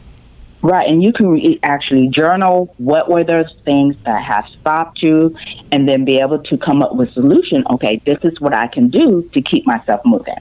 [0.61, 5.35] Right, and you can actually journal what were those things that have stopped you,
[5.73, 7.65] and then be able to come up with solution.
[7.69, 10.37] Okay, this is what I can do to keep myself moving.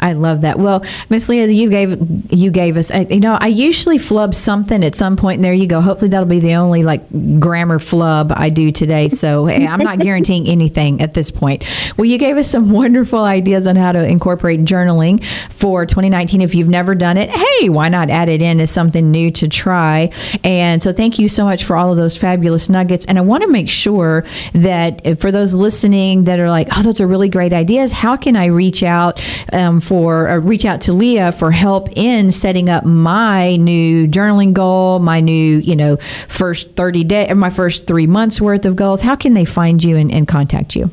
[0.00, 0.58] I love that.
[0.58, 2.90] Well, Miss Lia, you gave you gave us.
[2.90, 5.36] You know, I usually flub something at some point.
[5.36, 5.80] And there you go.
[5.80, 7.02] Hopefully, that'll be the only like
[7.38, 9.08] grammar flub I do today.
[9.08, 11.64] So hey, I'm not guaranteeing anything at this point.
[11.96, 16.40] Well, you gave us some wonderful ideas on how to incorporate journaling for 2019.
[16.40, 19.48] If you've never done it, hey, why not add it in as something new to
[19.48, 20.10] try?
[20.42, 23.04] And so, thank you so much for all of those fabulous nuggets.
[23.06, 24.24] And I want to make sure
[24.54, 27.92] that uh, for those listening that are like, oh, those are really great ideas.
[27.92, 29.22] How can I reach out
[29.52, 34.52] um, for uh, reach out to Lia for help in setting up my new journaling
[34.52, 35.96] goal, my new you know
[36.28, 39.00] first 30 day or my first three months worth of goals?
[39.00, 40.92] How can they find you and, and contact you?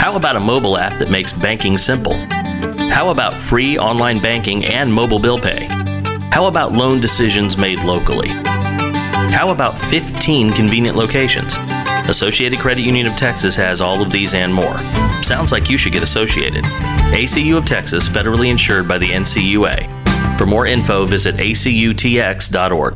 [0.00, 2.14] How about a mobile app that makes banking simple?
[2.88, 5.66] How about free online banking and mobile bill pay?
[6.32, 8.30] How about loan decisions made locally?
[9.30, 11.58] How about 15 convenient locations?
[12.08, 14.78] Associated Credit Union of Texas has all of these and more.
[15.22, 16.64] Sounds like you should get associated.
[17.12, 20.38] ACU of Texas, federally insured by the NCUA.
[20.38, 22.94] For more info, visit acutx.org.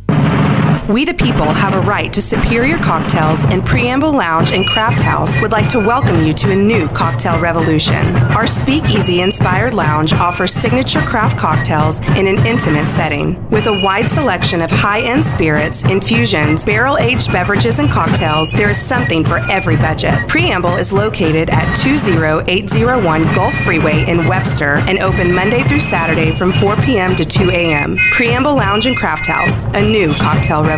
[0.89, 5.39] We the People have a right to superior cocktails, and Preamble Lounge and Craft House
[5.41, 8.15] would like to welcome you to a new cocktail revolution.
[8.35, 13.49] Our speakeasy inspired lounge offers signature craft cocktails in an intimate setting.
[13.49, 18.69] With a wide selection of high end spirits, infusions, barrel aged beverages, and cocktails, there
[18.69, 20.27] is something for every budget.
[20.27, 26.51] Preamble is located at 20801 Gulf Freeway in Webster and open Monday through Saturday from
[26.51, 27.15] 4 p.m.
[27.15, 27.97] to 2 a.m.
[28.11, 30.72] Preamble Lounge and Craft House, a new cocktail revolution.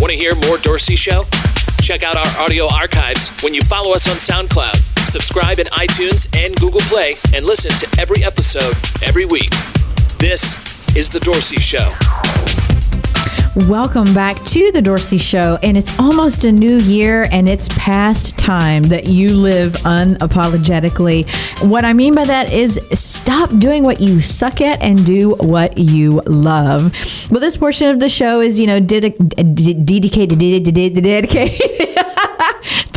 [0.00, 1.24] Want to hear more Dorci Show?
[1.82, 4.76] Check out our audio archives when you follow us on SoundCloud,
[5.08, 9.50] subscribe in iTunes and Google Play, and listen to every episode every week.
[10.18, 10.54] This
[10.96, 12.69] is The Dorci Show.
[13.68, 18.38] Welcome back to the Dorci Show, and it's almost a new year, and it's past
[18.38, 21.28] time that you live unapologetically.
[21.68, 25.76] What I mean by that is stop doing what you suck at and do what
[25.78, 26.94] you love.
[27.30, 29.54] Well, this portion of the show is, you know, dedicated,
[29.84, 31.89] dedicated, dedicated.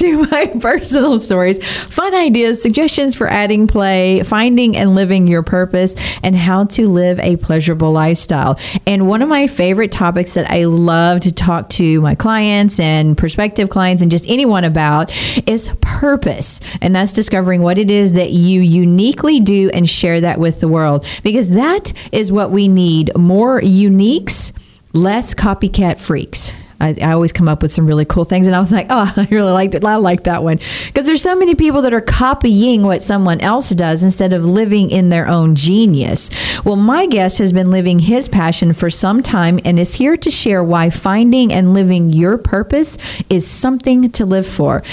[0.04, 5.96] To my personal stories, fun ideas, suggestions for adding play, finding and living your purpose,
[6.22, 8.60] and how to live a pleasurable lifestyle.
[8.86, 13.18] And one of my favorite topics that I love to talk to my clients and
[13.18, 15.12] prospective clients and just anyone about
[15.48, 16.60] is purpose.
[16.82, 20.68] And that's discovering what it is that you uniquely do and share that with the
[20.68, 24.52] world because that is what we need more uniques,
[24.92, 26.58] less copycat freaks.
[26.84, 29.12] I, I always come up with some really cool things, and I was like, "Oh,
[29.18, 29.84] I really liked it.
[29.84, 33.70] I like that one." Because there's so many people that are copying what someone else
[33.72, 36.30] does instead of living in their own genius.
[36.66, 40.30] Well, my guest has been living his passion for some time and is here to
[40.30, 42.98] share why finding and living your purpose
[43.30, 44.84] is something to live for.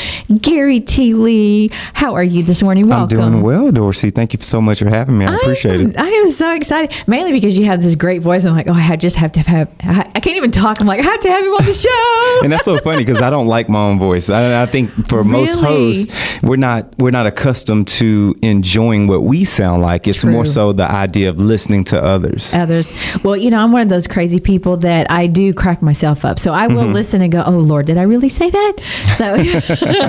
[0.40, 1.14] Garry T.
[1.14, 2.86] Lee, how are you this morning?
[2.88, 3.20] Welcome.
[3.20, 4.14] I'm doing well, Dorci.
[4.14, 5.26] Thank you so much for having me.
[5.26, 5.98] I appreciate I am, it.
[5.98, 8.44] I am so excited, mainly because you have this great voice.
[8.44, 9.74] I'm like, oh, I just have to have.
[9.82, 10.80] I I can't even talk.
[10.80, 12.40] I'm like, I have to have him on the show.
[12.42, 14.30] and that's so funny because I don't like my own voice.
[14.30, 16.12] I, I think for most hosts,
[16.42, 20.06] we're not we're not accustomed to enjoying what we sound like.
[20.06, 22.54] It's more so the idea of listening to others.
[22.54, 22.92] others.
[23.24, 26.38] Well, you know, I'm one of those crazy people that I do crack myself up.
[26.38, 26.92] So I will Mm-hmm.
[26.94, 28.74] listen and go, "Oh Lord, did I really say that?"
[29.16, 29.34] So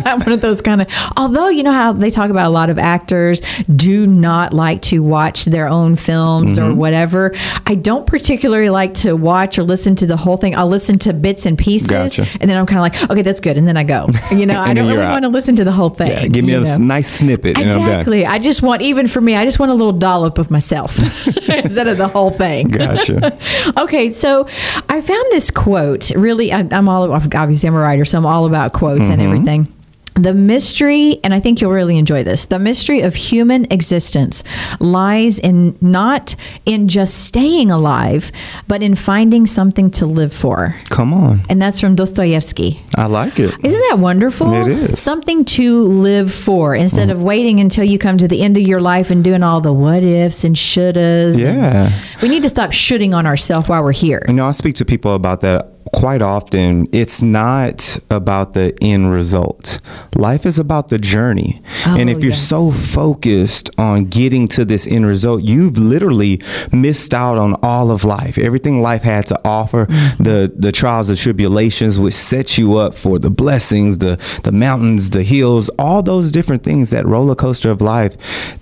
[0.06, 0.88] I'm one of those kind of.
[1.18, 3.42] Although you know how they talk about a lot of actors
[3.76, 6.72] do not like to watch their own films Mm-hmm.
[6.72, 7.34] or whatever.
[7.66, 10.56] I don't particularly like to watch or listen to the whole thing.
[10.56, 12.26] I'll listen to bits and pieces, Gotcha.
[12.42, 14.08] and then I'm kind of like, "Okay, that's good," and then I go.
[14.32, 15.12] You know, I don't really out.
[15.12, 16.08] want to listen to the whole thing.
[16.08, 16.78] Yeah, give me a know?
[16.78, 17.58] nice snippet.
[17.58, 18.26] Exactly.
[18.26, 20.98] I just want, even for me, I just want a little dollop of myself
[21.50, 22.68] instead of the whole thing.
[22.68, 23.38] Gotcha.
[23.78, 24.48] okay, so
[24.90, 26.10] I found this quote.
[26.12, 29.22] Really, I, I'm all obviously I'm a writer, so I'm all about quotes and mm-hmm.
[29.22, 29.81] everything.
[30.16, 32.46] The mystery, and I think you'll really enjoy this.
[32.46, 34.44] The mystery of human existence
[34.80, 36.36] lies in not
[36.66, 38.30] in just staying alive,
[38.68, 40.76] but in finding something to live for.
[40.90, 41.42] Come on.
[41.50, 42.82] And that's from Dostoevsky.
[42.98, 43.56] I like it.
[43.64, 44.54] Isn't that wonderful?
[44.54, 45.00] It is.
[45.00, 47.14] Something to live for instead Mm.
[47.14, 49.74] of waiting until you come to the end of your life and doing all the
[49.74, 51.36] what ifs and shouldas.
[51.36, 51.92] and- Yeah.
[52.22, 54.24] we need to stop shooting on ourselves while we're here.
[54.28, 56.88] You know, I speak to people about that quite often.
[56.92, 59.80] It's not about the end result.
[60.16, 61.62] Life is about the journey.
[61.86, 62.42] and Oh, if you're yes.
[62.42, 68.04] so focused on getting to this end result, you've literally missed out on all of
[68.04, 68.38] life.
[68.38, 70.24] Everything life had to offer, Mm-hmm.
[70.24, 75.10] the the trials and tribulations which set you up for the blessings, the the mountains,
[75.10, 78.14] the hills, all those different things, that roller coaster of life.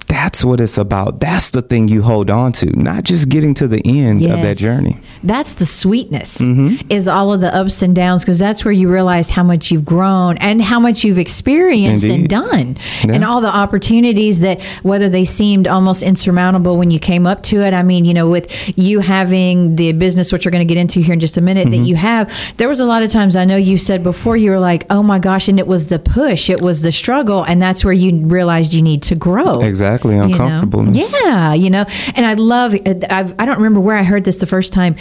[0.08, 1.20] That's what it's about.
[1.20, 4.58] That's the thing you hold on to, not just getting to the end of that
[4.58, 4.98] journey.
[5.24, 6.90] That's the sweetness Mm-hmm.
[6.92, 9.86] is all of the ups and downs because that's where you realize how much you've
[9.86, 13.14] grown and how much you've experienced and done Yeah.
[13.14, 17.62] and all the opportunities that whether they seemed almost insurmountable when you came up to
[17.62, 17.74] it.
[17.74, 21.00] I mean, you know, with you having the business, which we're going to get into
[21.02, 21.72] here in just a minute, Mm-hmm.
[21.84, 24.52] that you have, there was a lot of times I know you said before you
[24.52, 27.62] were like, oh my gosh, and it was the push, it was the struggle, and
[27.62, 29.62] that's where you realized you need to grow.
[29.62, 30.26] Exactly, you know?
[30.26, 31.14] uncomfortableness.
[31.24, 31.86] Yeah, you know,
[32.16, 32.74] and I love.
[33.10, 34.96] I've, I don't remember where I heard this the first time.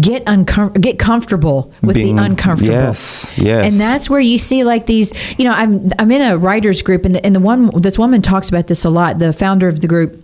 [0.00, 1.43] Get uncom- get comfortable
[1.82, 2.72] with Being- the uncomfortable.
[2.72, 3.64] yes, yes.
[3.72, 5.12] And that's where you see like these.
[5.38, 8.22] You know, I'm I'm in a writers group, and the, and the one this woman
[8.22, 9.18] talks about this a lot.
[9.18, 10.20] The founder of the group.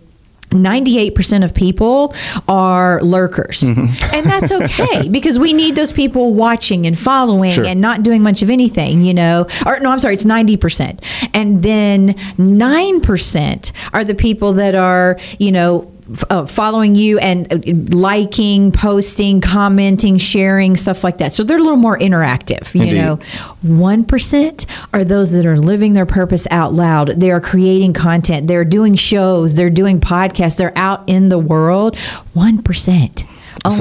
[0.50, 2.12] 98% of people
[2.48, 3.60] are lurkers.
[3.60, 4.14] Mm-hmm.
[4.16, 7.64] And that's okay because we need those people watching and following Sure.
[7.64, 9.46] and not doing much of anything, you know.
[9.64, 11.04] Or no, I'm sorry, it's 90%.
[11.34, 15.90] And then 9% are the people that are, you know,
[16.28, 21.32] uh, following you and uh, liking, posting, commenting, sharing, stuff like that.
[21.32, 22.96] So they're a little more interactive, you Indeed.
[22.96, 23.16] know.
[23.64, 27.08] 1% are those that are living their purpose out loud.
[27.08, 31.96] They are creating content, they're doing shows, they're doing podcasts, they're out in the world.
[32.34, 33.29] 1%.
[33.64, 33.78] Only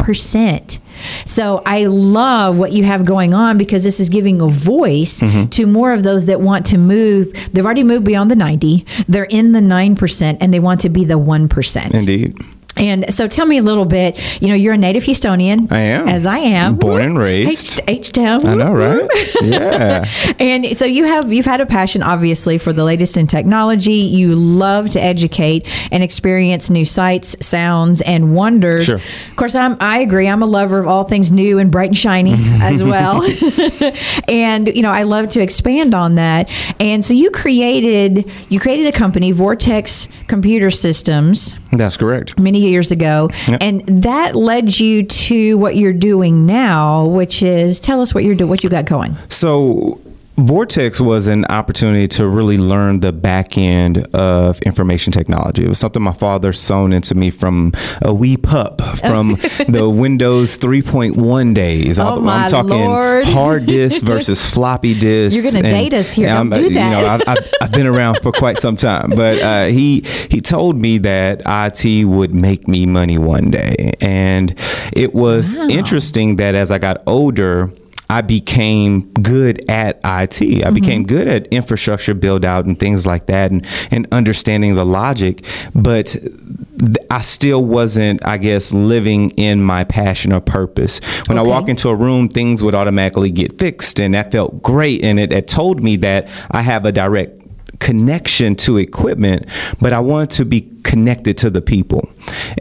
[0.00, 0.78] 1%.
[1.26, 5.46] So I love what you have going on because this is giving a voice Mm-hmm.
[5.50, 7.32] to more of those that want to move.
[7.52, 8.84] They've already moved beyond the 90.
[9.08, 11.94] They're in the 9% and they want to be the 1%.
[11.94, 12.38] Indeed.
[12.76, 14.18] And so tell me a little bit.
[14.42, 15.70] You know, you're a native Houstonian.
[15.72, 16.08] I am.
[16.08, 16.76] As I am.
[16.76, 17.80] Born and raised.
[17.88, 18.46] H Town.
[18.46, 19.08] I know, right?
[19.42, 20.04] yeah.
[20.38, 23.92] And so you have you've had a passion obviously for the latest in technology.
[23.92, 28.84] You love to educate and experience new sights, sounds, and wonders.
[28.84, 28.96] Sure.
[28.96, 30.28] Of course, I'm I agree.
[30.28, 33.22] I'm a lover of all things new and bright and shiny as well.
[34.28, 36.50] and you know, I love to expand on that.
[36.78, 42.38] And so you created you created a company, Vortex Computer Systems That's correct.
[42.38, 43.58] many years ago Yep.
[43.62, 48.34] and that led you to what you're doing now which is tell us what you're
[48.34, 50.00] doing what you got going So
[50.36, 55.64] Vortex was an opportunity to really learn the back end of information technology.
[55.64, 57.72] It was something my father sewn into me from
[58.02, 59.30] a wee pup from
[59.68, 61.98] the Windows 3.1 days.
[61.98, 63.26] Oh, I'm my talking Lord.
[63.28, 65.34] hard disk versus floppy disk.
[65.34, 66.28] You're gonna date us here.
[66.28, 67.26] Don't do You know, that.
[67.26, 71.42] I've, I've, been around for quite some time, but uh, he he told me that
[71.46, 74.54] IT would make me money one day, and
[74.92, 77.70] it was interesting that as I got older.
[78.08, 80.04] I became good at IT.
[80.04, 80.74] I mm-hmm.
[80.74, 85.44] became good at infrastructure build out and things like that and, and understanding the logic.
[85.74, 91.00] But th- I still wasn't, I guess, living in my passion or purpose.
[91.26, 91.48] When Okay.
[91.48, 93.98] I walk into a room, things would automatically get fixed.
[93.98, 95.02] And that felt great.
[95.02, 97.42] And it, it told me that I have a direct
[97.80, 99.46] connection to equipment,
[99.80, 102.08] but I wanted to be connected to the people.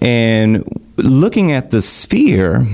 [0.01, 0.63] And
[0.97, 2.65] looking at the sphere,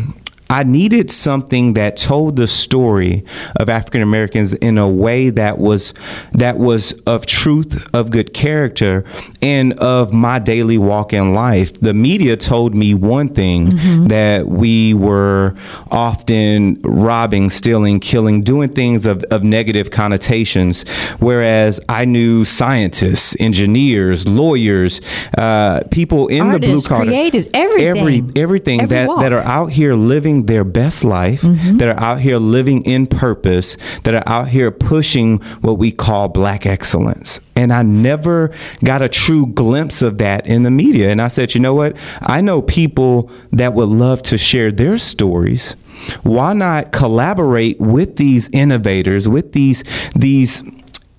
[0.52, 3.24] I needed something that told the story
[3.56, 5.93] of African Americans in a way that was
[6.34, 9.06] that was of truth, of good character,
[9.41, 11.72] and of my daily walk in life.
[11.80, 15.56] The media told me one thing that we were
[15.89, 20.84] often robbing, stealing, killing, doing things of, of negative connotations,
[21.20, 24.99] whereas I knew scientists, engineers, lawyers,
[25.38, 27.88] uh, people in the blue Artists, collar, creatives, everything.
[27.88, 29.22] every everything Every that walk.
[29.22, 31.77] that are out here living their best life, Mm-hmm.
[31.77, 36.29] that are out here living in purpose, that are out here pushing what we call
[36.29, 37.39] black excellence.
[37.55, 38.51] And I never
[38.83, 41.09] got a true glimpse of that in the media.
[41.09, 41.95] And I said, you know what?
[42.21, 45.75] I know people that would love to share their stories.
[46.23, 49.83] Why not collaborate with these innovators, with these
[50.15, 50.63] these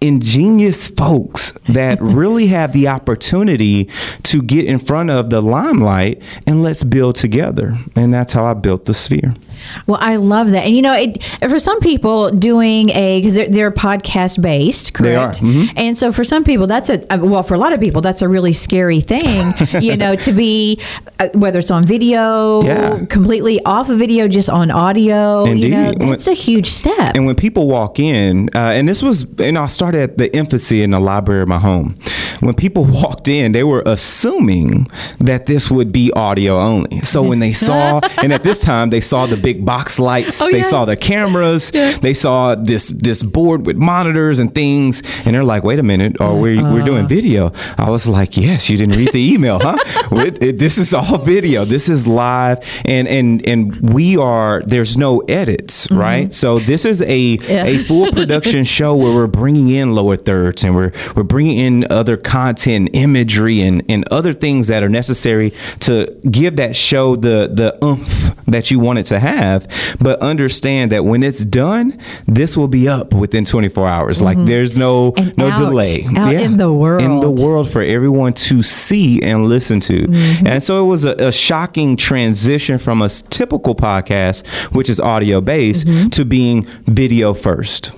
[0.03, 3.89] ingenious folks that really have the opportunity
[4.25, 7.75] to get in front of the limelight and let's build together.
[7.95, 9.35] And that's how I built the sphere.
[9.87, 13.49] Well, I love that, and you know, it, for some people, doing a because they're,
[13.49, 15.43] they're podcast based, They are, correct?
[15.43, 15.73] mhm.
[15.77, 18.29] And so, for some people, that's a well, for a lot of people, that's a
[18.29, 19.53] really scary thing,
[19.83, 20.81] you know, to be
[21.19, 23.05] uh, whether it's on video, Yeah.
[23.09, 25.45] completely off of video, just on audio.
[25.45, 25.99] You know, Indeed.
[26.01, 27.15] When- that's a huge step.
[27.15, 30.83] And when people walk in, uh, and this was, and I started at the infancy
[30.83, 31.97] in the library of my home.
[32.41, 34.87] When people walked in, they were assuming
[35.19, 37.01] that this would be audio only.
[37.01, 40.51] So when they saw, and at this time they saw the big box lights, Oh,
[40.51, 40.71] they yes.
[40.71, 45.65] saw the cameras, they saw this this board with monitors and things, and they're like,
[45.65, 46.85] "Wait a minute, are we we're Uh.
[46.85, 49.77] doing video?" I was like, "Yes, you didn't read the email, huh?
[50.23, 51.65] It- it- this is all video.
[51.65, 54.63] This is live, and and and we are.
[54.67, 56.33] There's no edits, right?
[56.33, 60.75] So this is a a full production show where we're bringing in lower thirds and
[60.75, 65.93] we're we're bringing in other content, imagery, and and other things that are necessary to
[66.31, 69.42] give that show the the oomph that you want it to have.
[70.01, 74.23] But understand that when it's done, this will be up within 24 hours.
[74.23, 77.03] Like there's no And no out- delay out in the world.
[77.03, 77.41] in the world.
[77.41, 80.07] world for everyone to see and listen to.
[80.07, 80.47] Mm-hmm.
[80.47, 85.41] And so it was a, a shocking transition from a typical podcast, which is audio
[85.41, 86.09] based, Mm-hmm.
[86.11, 87.93] to being video first.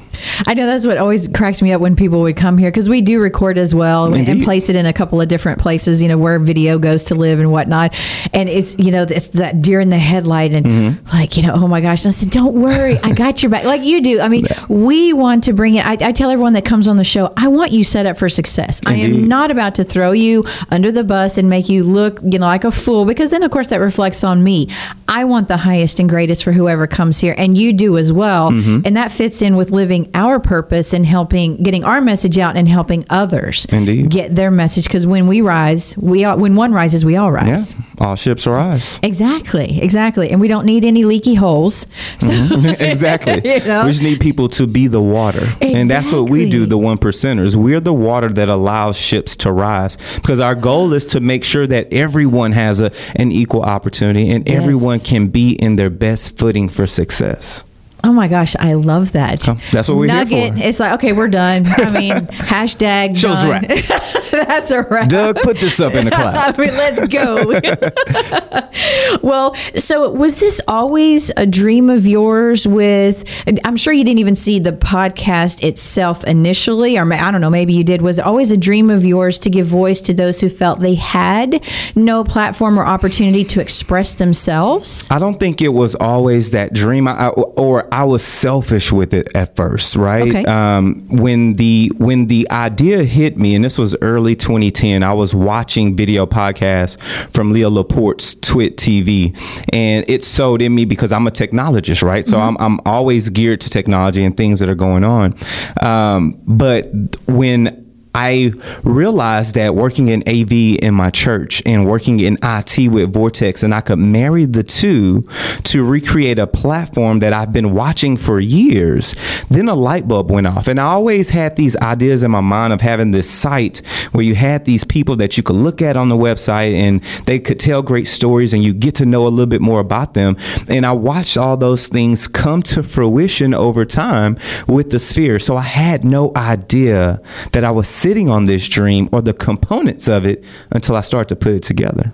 [0.47, 3.01] I know that's what always cracks me up when people would come here because we
[3.01, 6.19] do record as well and place it in a couple of different places, you know,
[6.19, 7.95] where video goes to live and whatnot.
[8.33, 11.09] And it's, you know, it's that deer in the headlight and Mm-hmm.
[11.17, 12.05] like, you know, oh my gosh.
[12.05, 13.65] And I said, don't worry, I got your back.
[13.65, 14.21] Like you do.
[14.21, 15.87] I mean, we want to bring it.
[15.87, 18.29] I, I tell everyone that comes on the show, I want you set up for
[18.29, 18.81] success.
[18.87, 22.39] I am not about to throw you under the bus and make you look, you
[22.39, 24.69] know, like a fool because then, of course, that reflects on me.
[25.07, 28.51] I want the highest and greatest for whoever comes here, and you do as well.
[28.51, 28.81] Mm-hmm.
[28.85, 32.69] And that fits in with living our purpose and helping, getting our message out and
[32.69, 34.11] helping others Indeed.
[34.11, 34.85] get their message.
[34.85, 37.75] Because when we rise, we all, when one rises, we all Yeah, rise.
[37.99, 38.99] all ships rise.
[39.03, 40.31] Exactly, exactly.
[40.31, 41.87] And we don't need any leaky holes.
[42.19, 42.67] So, mm-hmm.
[42.83, 43.41] exactly.
[43.45, 43.85] You know?
[43.85, 45.49] We just need people to be the water.
[45.61, 47.57] And that's what we do, the one percenters.
[47.57, 49.97] We're the water that allows ships to rise.
[50.17, 54.47] Because our goal is to make sure that everyone has a, an equal opportunity and
[54.49, 54.57] Yes.
[54.61, 57.65] everyone can be in their best footing for success.
[58.05, 59.49] Oh my gosh, I love that.
[59.49, 60.55] Oh, that's what we're here Nugget.
[60.55, 60.61] for.
[60.63, 61.65] It's like okay, we're done.
[61.67, 63.51] I mean, hashtag Show's done.
[63.51, 63.63] wrap.
[64.31, 65.09] that's a wrap.
[65.09, 66.37] Doug, put this up in the cloud.
[66.59, 69.21] I mean, let's go.
[69.23, 72.69] well, so was this always a dream of yours?
[72.69, 73.25] With
[73.65, 77.73] I'm sure you didn't even see the podcast itself initially, or I don't know, maybe
[77.73, 78.03] you did.
[78.03, 80.95] Was it always a dream of yours to give voice to those who felt they
[80.95, 81.65] had
[81.97, 85.09] no platform or opportunity to express themselves?
[85.11, 89.29] I don't think it was always that dream, I, or I was selfish with it
[89.37, 90.29] at first, right?
[90.29, 90.45] Okay.
[90.47, 95.33] Um, when the when the idea hit me, and this was early 2010, I was
[95.33, 97.01] watching video podcasts
[97.33, 99.39] from Leo Laporte's Twit TV,
[99.73, 102.27] and it sold in me because I'm a technologist, right?
[102.27, 105.37] So I'm I'm always geared to technology and things that are going on.
[105.81, 106.91] Um, but
[107.29, 107.84] when
[108.15, 108.53] I
[108.85, 113.75] realized that working in AV in my church and working in IT with Vortex, and
[113.75, 115.27] I could marry the two
[115.65, 119.17] to recreate a platform that I've been watching for years.
[119.51, 122.73] Then a light bulb went off, and I always had these ideas in my mind
[122.73, 126.09] of having this site where you had these people that you could look at on
[126.09, 129.47] the website and they could tell great stories, and you get to know a little
[129.47, 130.37] bit more about them.
[130.69, 134.37] And I watched all those things come to fruition over time
[134.69, 135.41] with the sphere.
[135.41, 137.21] So I had no idea
[137.53, 141.27] that I was sitting on this dream or the components of it until I start
[141.29, 142.13] to put it together.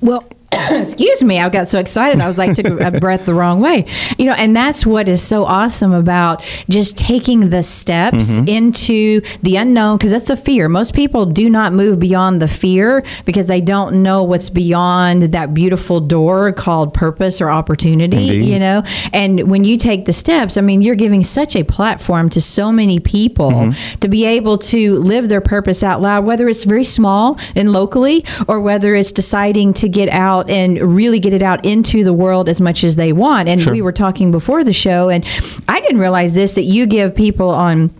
[0.00, 0.22] Well,
[0.70, 2.20] excuse me, I got so excited.
[2.20, 3.84] I was like, took a, breath the wrong way.
[4.18, 8.48] You know, and that's what is so awesome about just taking the steps mm-hmm.
[8.48, 10.68] into the unknown, because that's the fear.
[10.68, 15.54] Most people do not move beyond the fear because they don't know what's beyond that
[15.54, 18.44] beautiful door called purpose or opportunity, Indeed.
[18.46, 18.82] you know?
[19.12, 22.72] And when you take the steps, I mean, you're giving such a platform to so
[22.72, 23.98] many people mm-hmm.
[24.00, 28.24] to be able to live their purpose out loud, whether it's very small and locally
[28.48, 32.48] or whether it's deciding to get out and really get it out into the world
[32.48, 33.48] as much as they want.
[33.48, 35.26] And we were talking before the show, and
[35.68, 37.90] I didn't realize this that you give people on.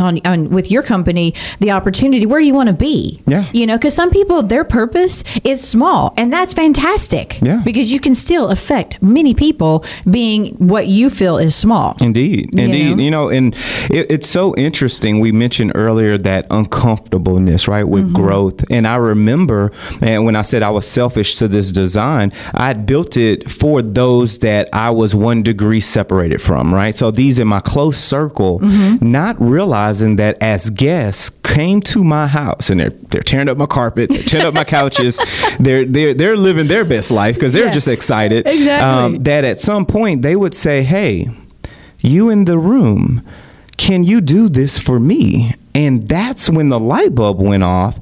[0.00, 3.44] On, on with your company the opportunity where do you want to be Yeah.
[3.52, 7.60] you know because some people their purpose is small and that's fantastic Yeah.
[7.64, 12.64] because you can still affect many people being what you feel is small Indeed, You
[12.64, 12.96] indeed.
[12.96, 13.02] know?
[13.04, 13.54] You know, and
[13.98, 15.20] it, it's so interesting.
[15.20, 18.14] We mentioned earlier that uncomfortableness, right, with Mm-hmm.
[18.22, 18.64] growth.
[18.70, 22.86] And I remember, and when I said I was selfish to this design, I had
[22.86, 26.94] built it for those that I was one degree separated from, right?
[26.94, 29.10] So these in my close circle, Mm-hmm.
[29.10, 33.66] not realizing that as guests came to my house and they're they're tearing up my
[33.66, 35.18] carpet, they're tearing up my couches,
[35.58, 37.72] they're they're they're living their best life because they're Yeah.
[37.72, 38.46] just excited.
[38.46, 39.18] um, Exactly.
[39.18, 41.28] that at some point they would say, "Hey."
[42.02, 43.20] you in the room,
[43.76, 45.52] can you do this for me?
[45.74, 47.98] And that's when the light bulb went off.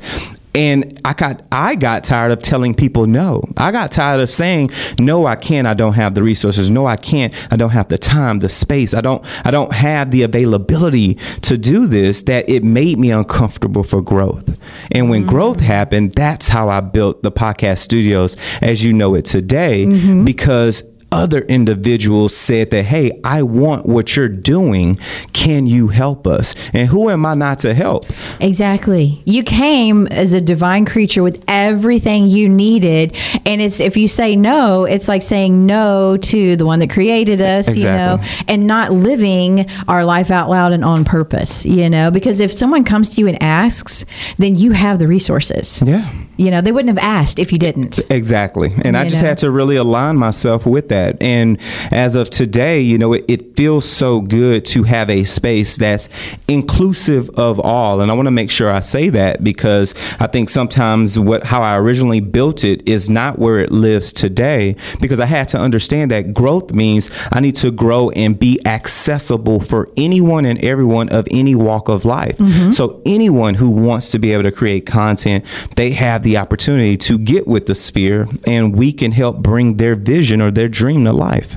[0.55, 3.45] And I got I got tired of telling people no.
[3.57, 6.71] I got tired of saying no I can't I don't have the resources.
[6.71, 8.95] No I can't I don't have the time, the space.
[8.95, 13.83] I don't I don't have the availability to do this that it made me uncomfortable
[13.83, 14.59] for growth.
[14.91, 15.29] And when mm.
[15.29, 20.25] growth happened, that's how I built the podcast studios as you know it today mm-hmm.
[20.25, 24.99] because other individuals said that, hey, I want what you're doing.
[25.33, 26.55] Can you help us?
[26.73, 28.07] And who am I not to help?
[28.41, 29.23] Exactly.
[29.25, 33.17] You came as a divine creature with everything you needed.
[33.47, 37.41] And it's if you say no, it's like saying no to the one that created
[37.41, 42.11] us, you know, and not living our life out loud and on purpose, you know,
[42.11, 44.05] because if someone comes to you and asks,
[44.37, 45.83] then you have the resources.
[45.85, 46.11] Yeah.
[46.39, 47.99] You know, they wouldn't have asked if you didn't.
[48.11, 48.73] Exactly.
[48.85, 49.29] And I just know?
[49.29, 51.21] had to really align myself with that.
[51.21, 51.59] And
[51.91, 56.09] as of today, you know, it, it feels so good to have a space that's
[56.47, 58.01] inclusive of all.
[58.01, 61.61] And I want to make sure I say that because I think sometimes what how
[61.61, 66.13] I originally built it is not where it lives today because I had to understand
[66.13, 71.27] that growth means I need to grow and be accessible for anyone and everyone of
[71.31, 72.39] any walk of life.
[72.39, 72.71] Mm-hmm.
[72.71, 77.19] So anyone who wants to be able to create content, they have the opportunity to
[77.19, 81.13] get with the sphere and we can help bring their vision or their dream to
[81.13, 81.57] life.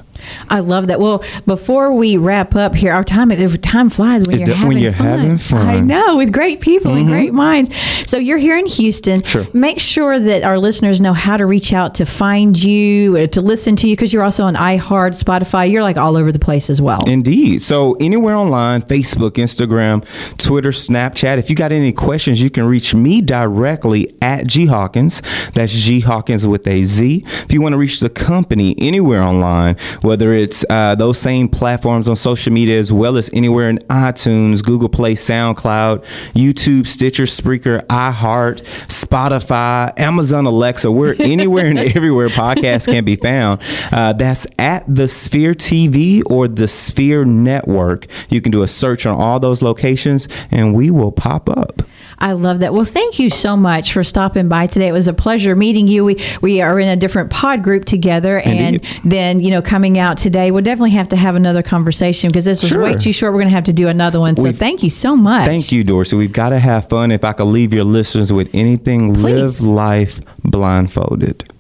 [0.49, 0.99] I love that.
[0.99, 3.29] Well, before we wrap up here, our time
[3.61, 5.19] time flies when It you're do- having when you're fun.
[5.19, 5.67] having fun.
[5.67, 7.75] I know with great people and great minds.
[8.09, 9.23] So you're here in Houston.
[9.23, 9.45] Sure.
[9.53, 13.41] Make sure that our listeners know how to reach out to find you, uh, to
[13.41, 15.69] listen to you, because you're also on iHeart, Spotify.
[15.69, 17.03] You're like all over the place as well.
[17.07, 17.61] Indeed.
[17.61, 20.03] So anywhere online, Facebook, Instagram,
[20.37, 21.37] Twitter, Snapchat.
[21.37, 25.21] If you got any questions, you can reach me directly at G Hawkins.
[25.53, 27.23] That's G Hawkins with a Z.
[27.25, 29.75] If you want to reach the company anywhere online,
[30.11, 34.61] whether it's uh, those same platforms on social media as well as anywhere in iTunes,
[34.61, 36.03] Google Play, SoundCloud,
[36.33, 40.91] YouTube, Stitcher, Spreaker, iHeart, Spotify, Amazon Alexa.
[40.91, 43.61] We're anywhere and everywhere podcasts can be found.
[43.89, 48.05] Uh, that's at the Sphere TV or the Sphere Network.
[48.27, 51.83] You can do a search on all those locations and we will pop up.
[52.21, 52.73] I love that.
[52.73, 54.87] Well, thank you so much for stopping by today.
[54.87, 56.05] It was a pleasure meeting you.
[56.05, 58.85] We we are in a different pod group together, Indeed.
[59.03, 62.45] and then you know coming out today, we'll definitely have to have another conversation because
[62.45, 62.81] this was Sure.
[62.83, 63.33] way too short.
[63.33, 64.37] We're going to have to do another one.
[64.37, 65.45] So We've- thank you so much.
[65.45, 66.17] Thank you, Dorci.
[66.17, 67.11] We've got to have fun.
[67.11, 69.23] If I could leave your listeners with anything, Please.
[69.23, 71.50] live life blindfolded.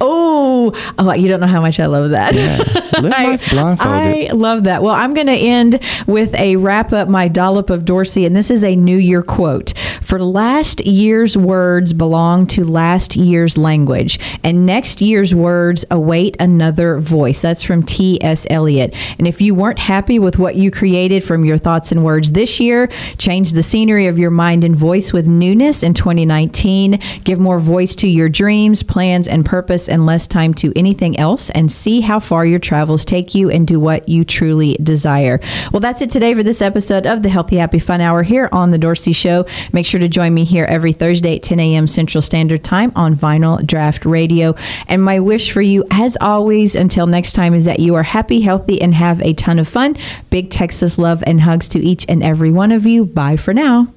[0.00, 2.34] Oh, oh, you don't know how much I love that.
[3.02, 4.30] Live life blindfolded.
[4.30, 4.82] I love that.
[4.82, 8.50] Well, I'm going to end with a wrap up my dollop of Dorci, and this
[8.50, 9.72] is a New Year quote.
[10.02, 16.98] For last year's words belong to last year's language, and next year's words await another
[16.98, 17.42] voice.
[17.42, 18.46] That's from T.S.
[18.50, 18.94] Eliot.
[19.18, 22.60] And if you weren't happy with what you created from your thoughts and words this
[22.60, 22.88] year,
[23.18, 27.00] change the scenery of your mind and voice with newness in 2019.
[27.24, 31.50] Give more voice to your dreams, plans, and purpose, and less time to anything else,
[31.50, 35.40] and see how far your travels take you and do what you truly desire.
[35.72, 38.70] Well, that's it today for this episode of the Healthy Happy Fun Hour here on
[38.70, 39.46] The Dorci Show.
[39.72, 41.86] Make sure to join me here every Thursday at 10 a.m.
[41.86, 44.54] Central Standard Time on Vinyl Draught Radio.
[44.86, 48.40] And my wish for you, as always, until next time, is that you are happy,
[48.40, 49.96] healthy, and have a ton of fun.
[50.30, 53.04] Big Texas love and hugs to each and every one of you.
[53.04, 53.92] Bye for now.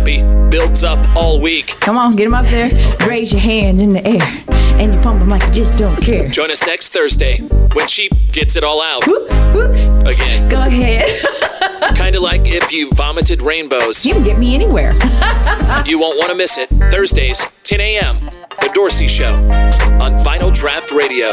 [0.00, 1.76] Happy builds up all week.
[1.78, 2.70] Come on, get them up there.
[3.06, 4.22] Raise your hands in the air.
[4.80, 6.26] And you pump them like you just don't care.
[6.30, 7.36] Join us next Thursday
[7.74, 10.06] when she gets it all out Whoop, whoop.
[10.06, 10.48] again.
[10.48, 11.06] Go ahead.
[11.98, 14.06] Kind of like if you vomited rainbows.
[14.06, 14.94] you can get me anywhere.
[15.84, 16.68] You won't want to miss it.
[16.90, 18.16] Thursdays, 10 a.m.
[18.60, 19.32] The Dorci Show
[20.02, 21.30] on Vinyl Draught Radio.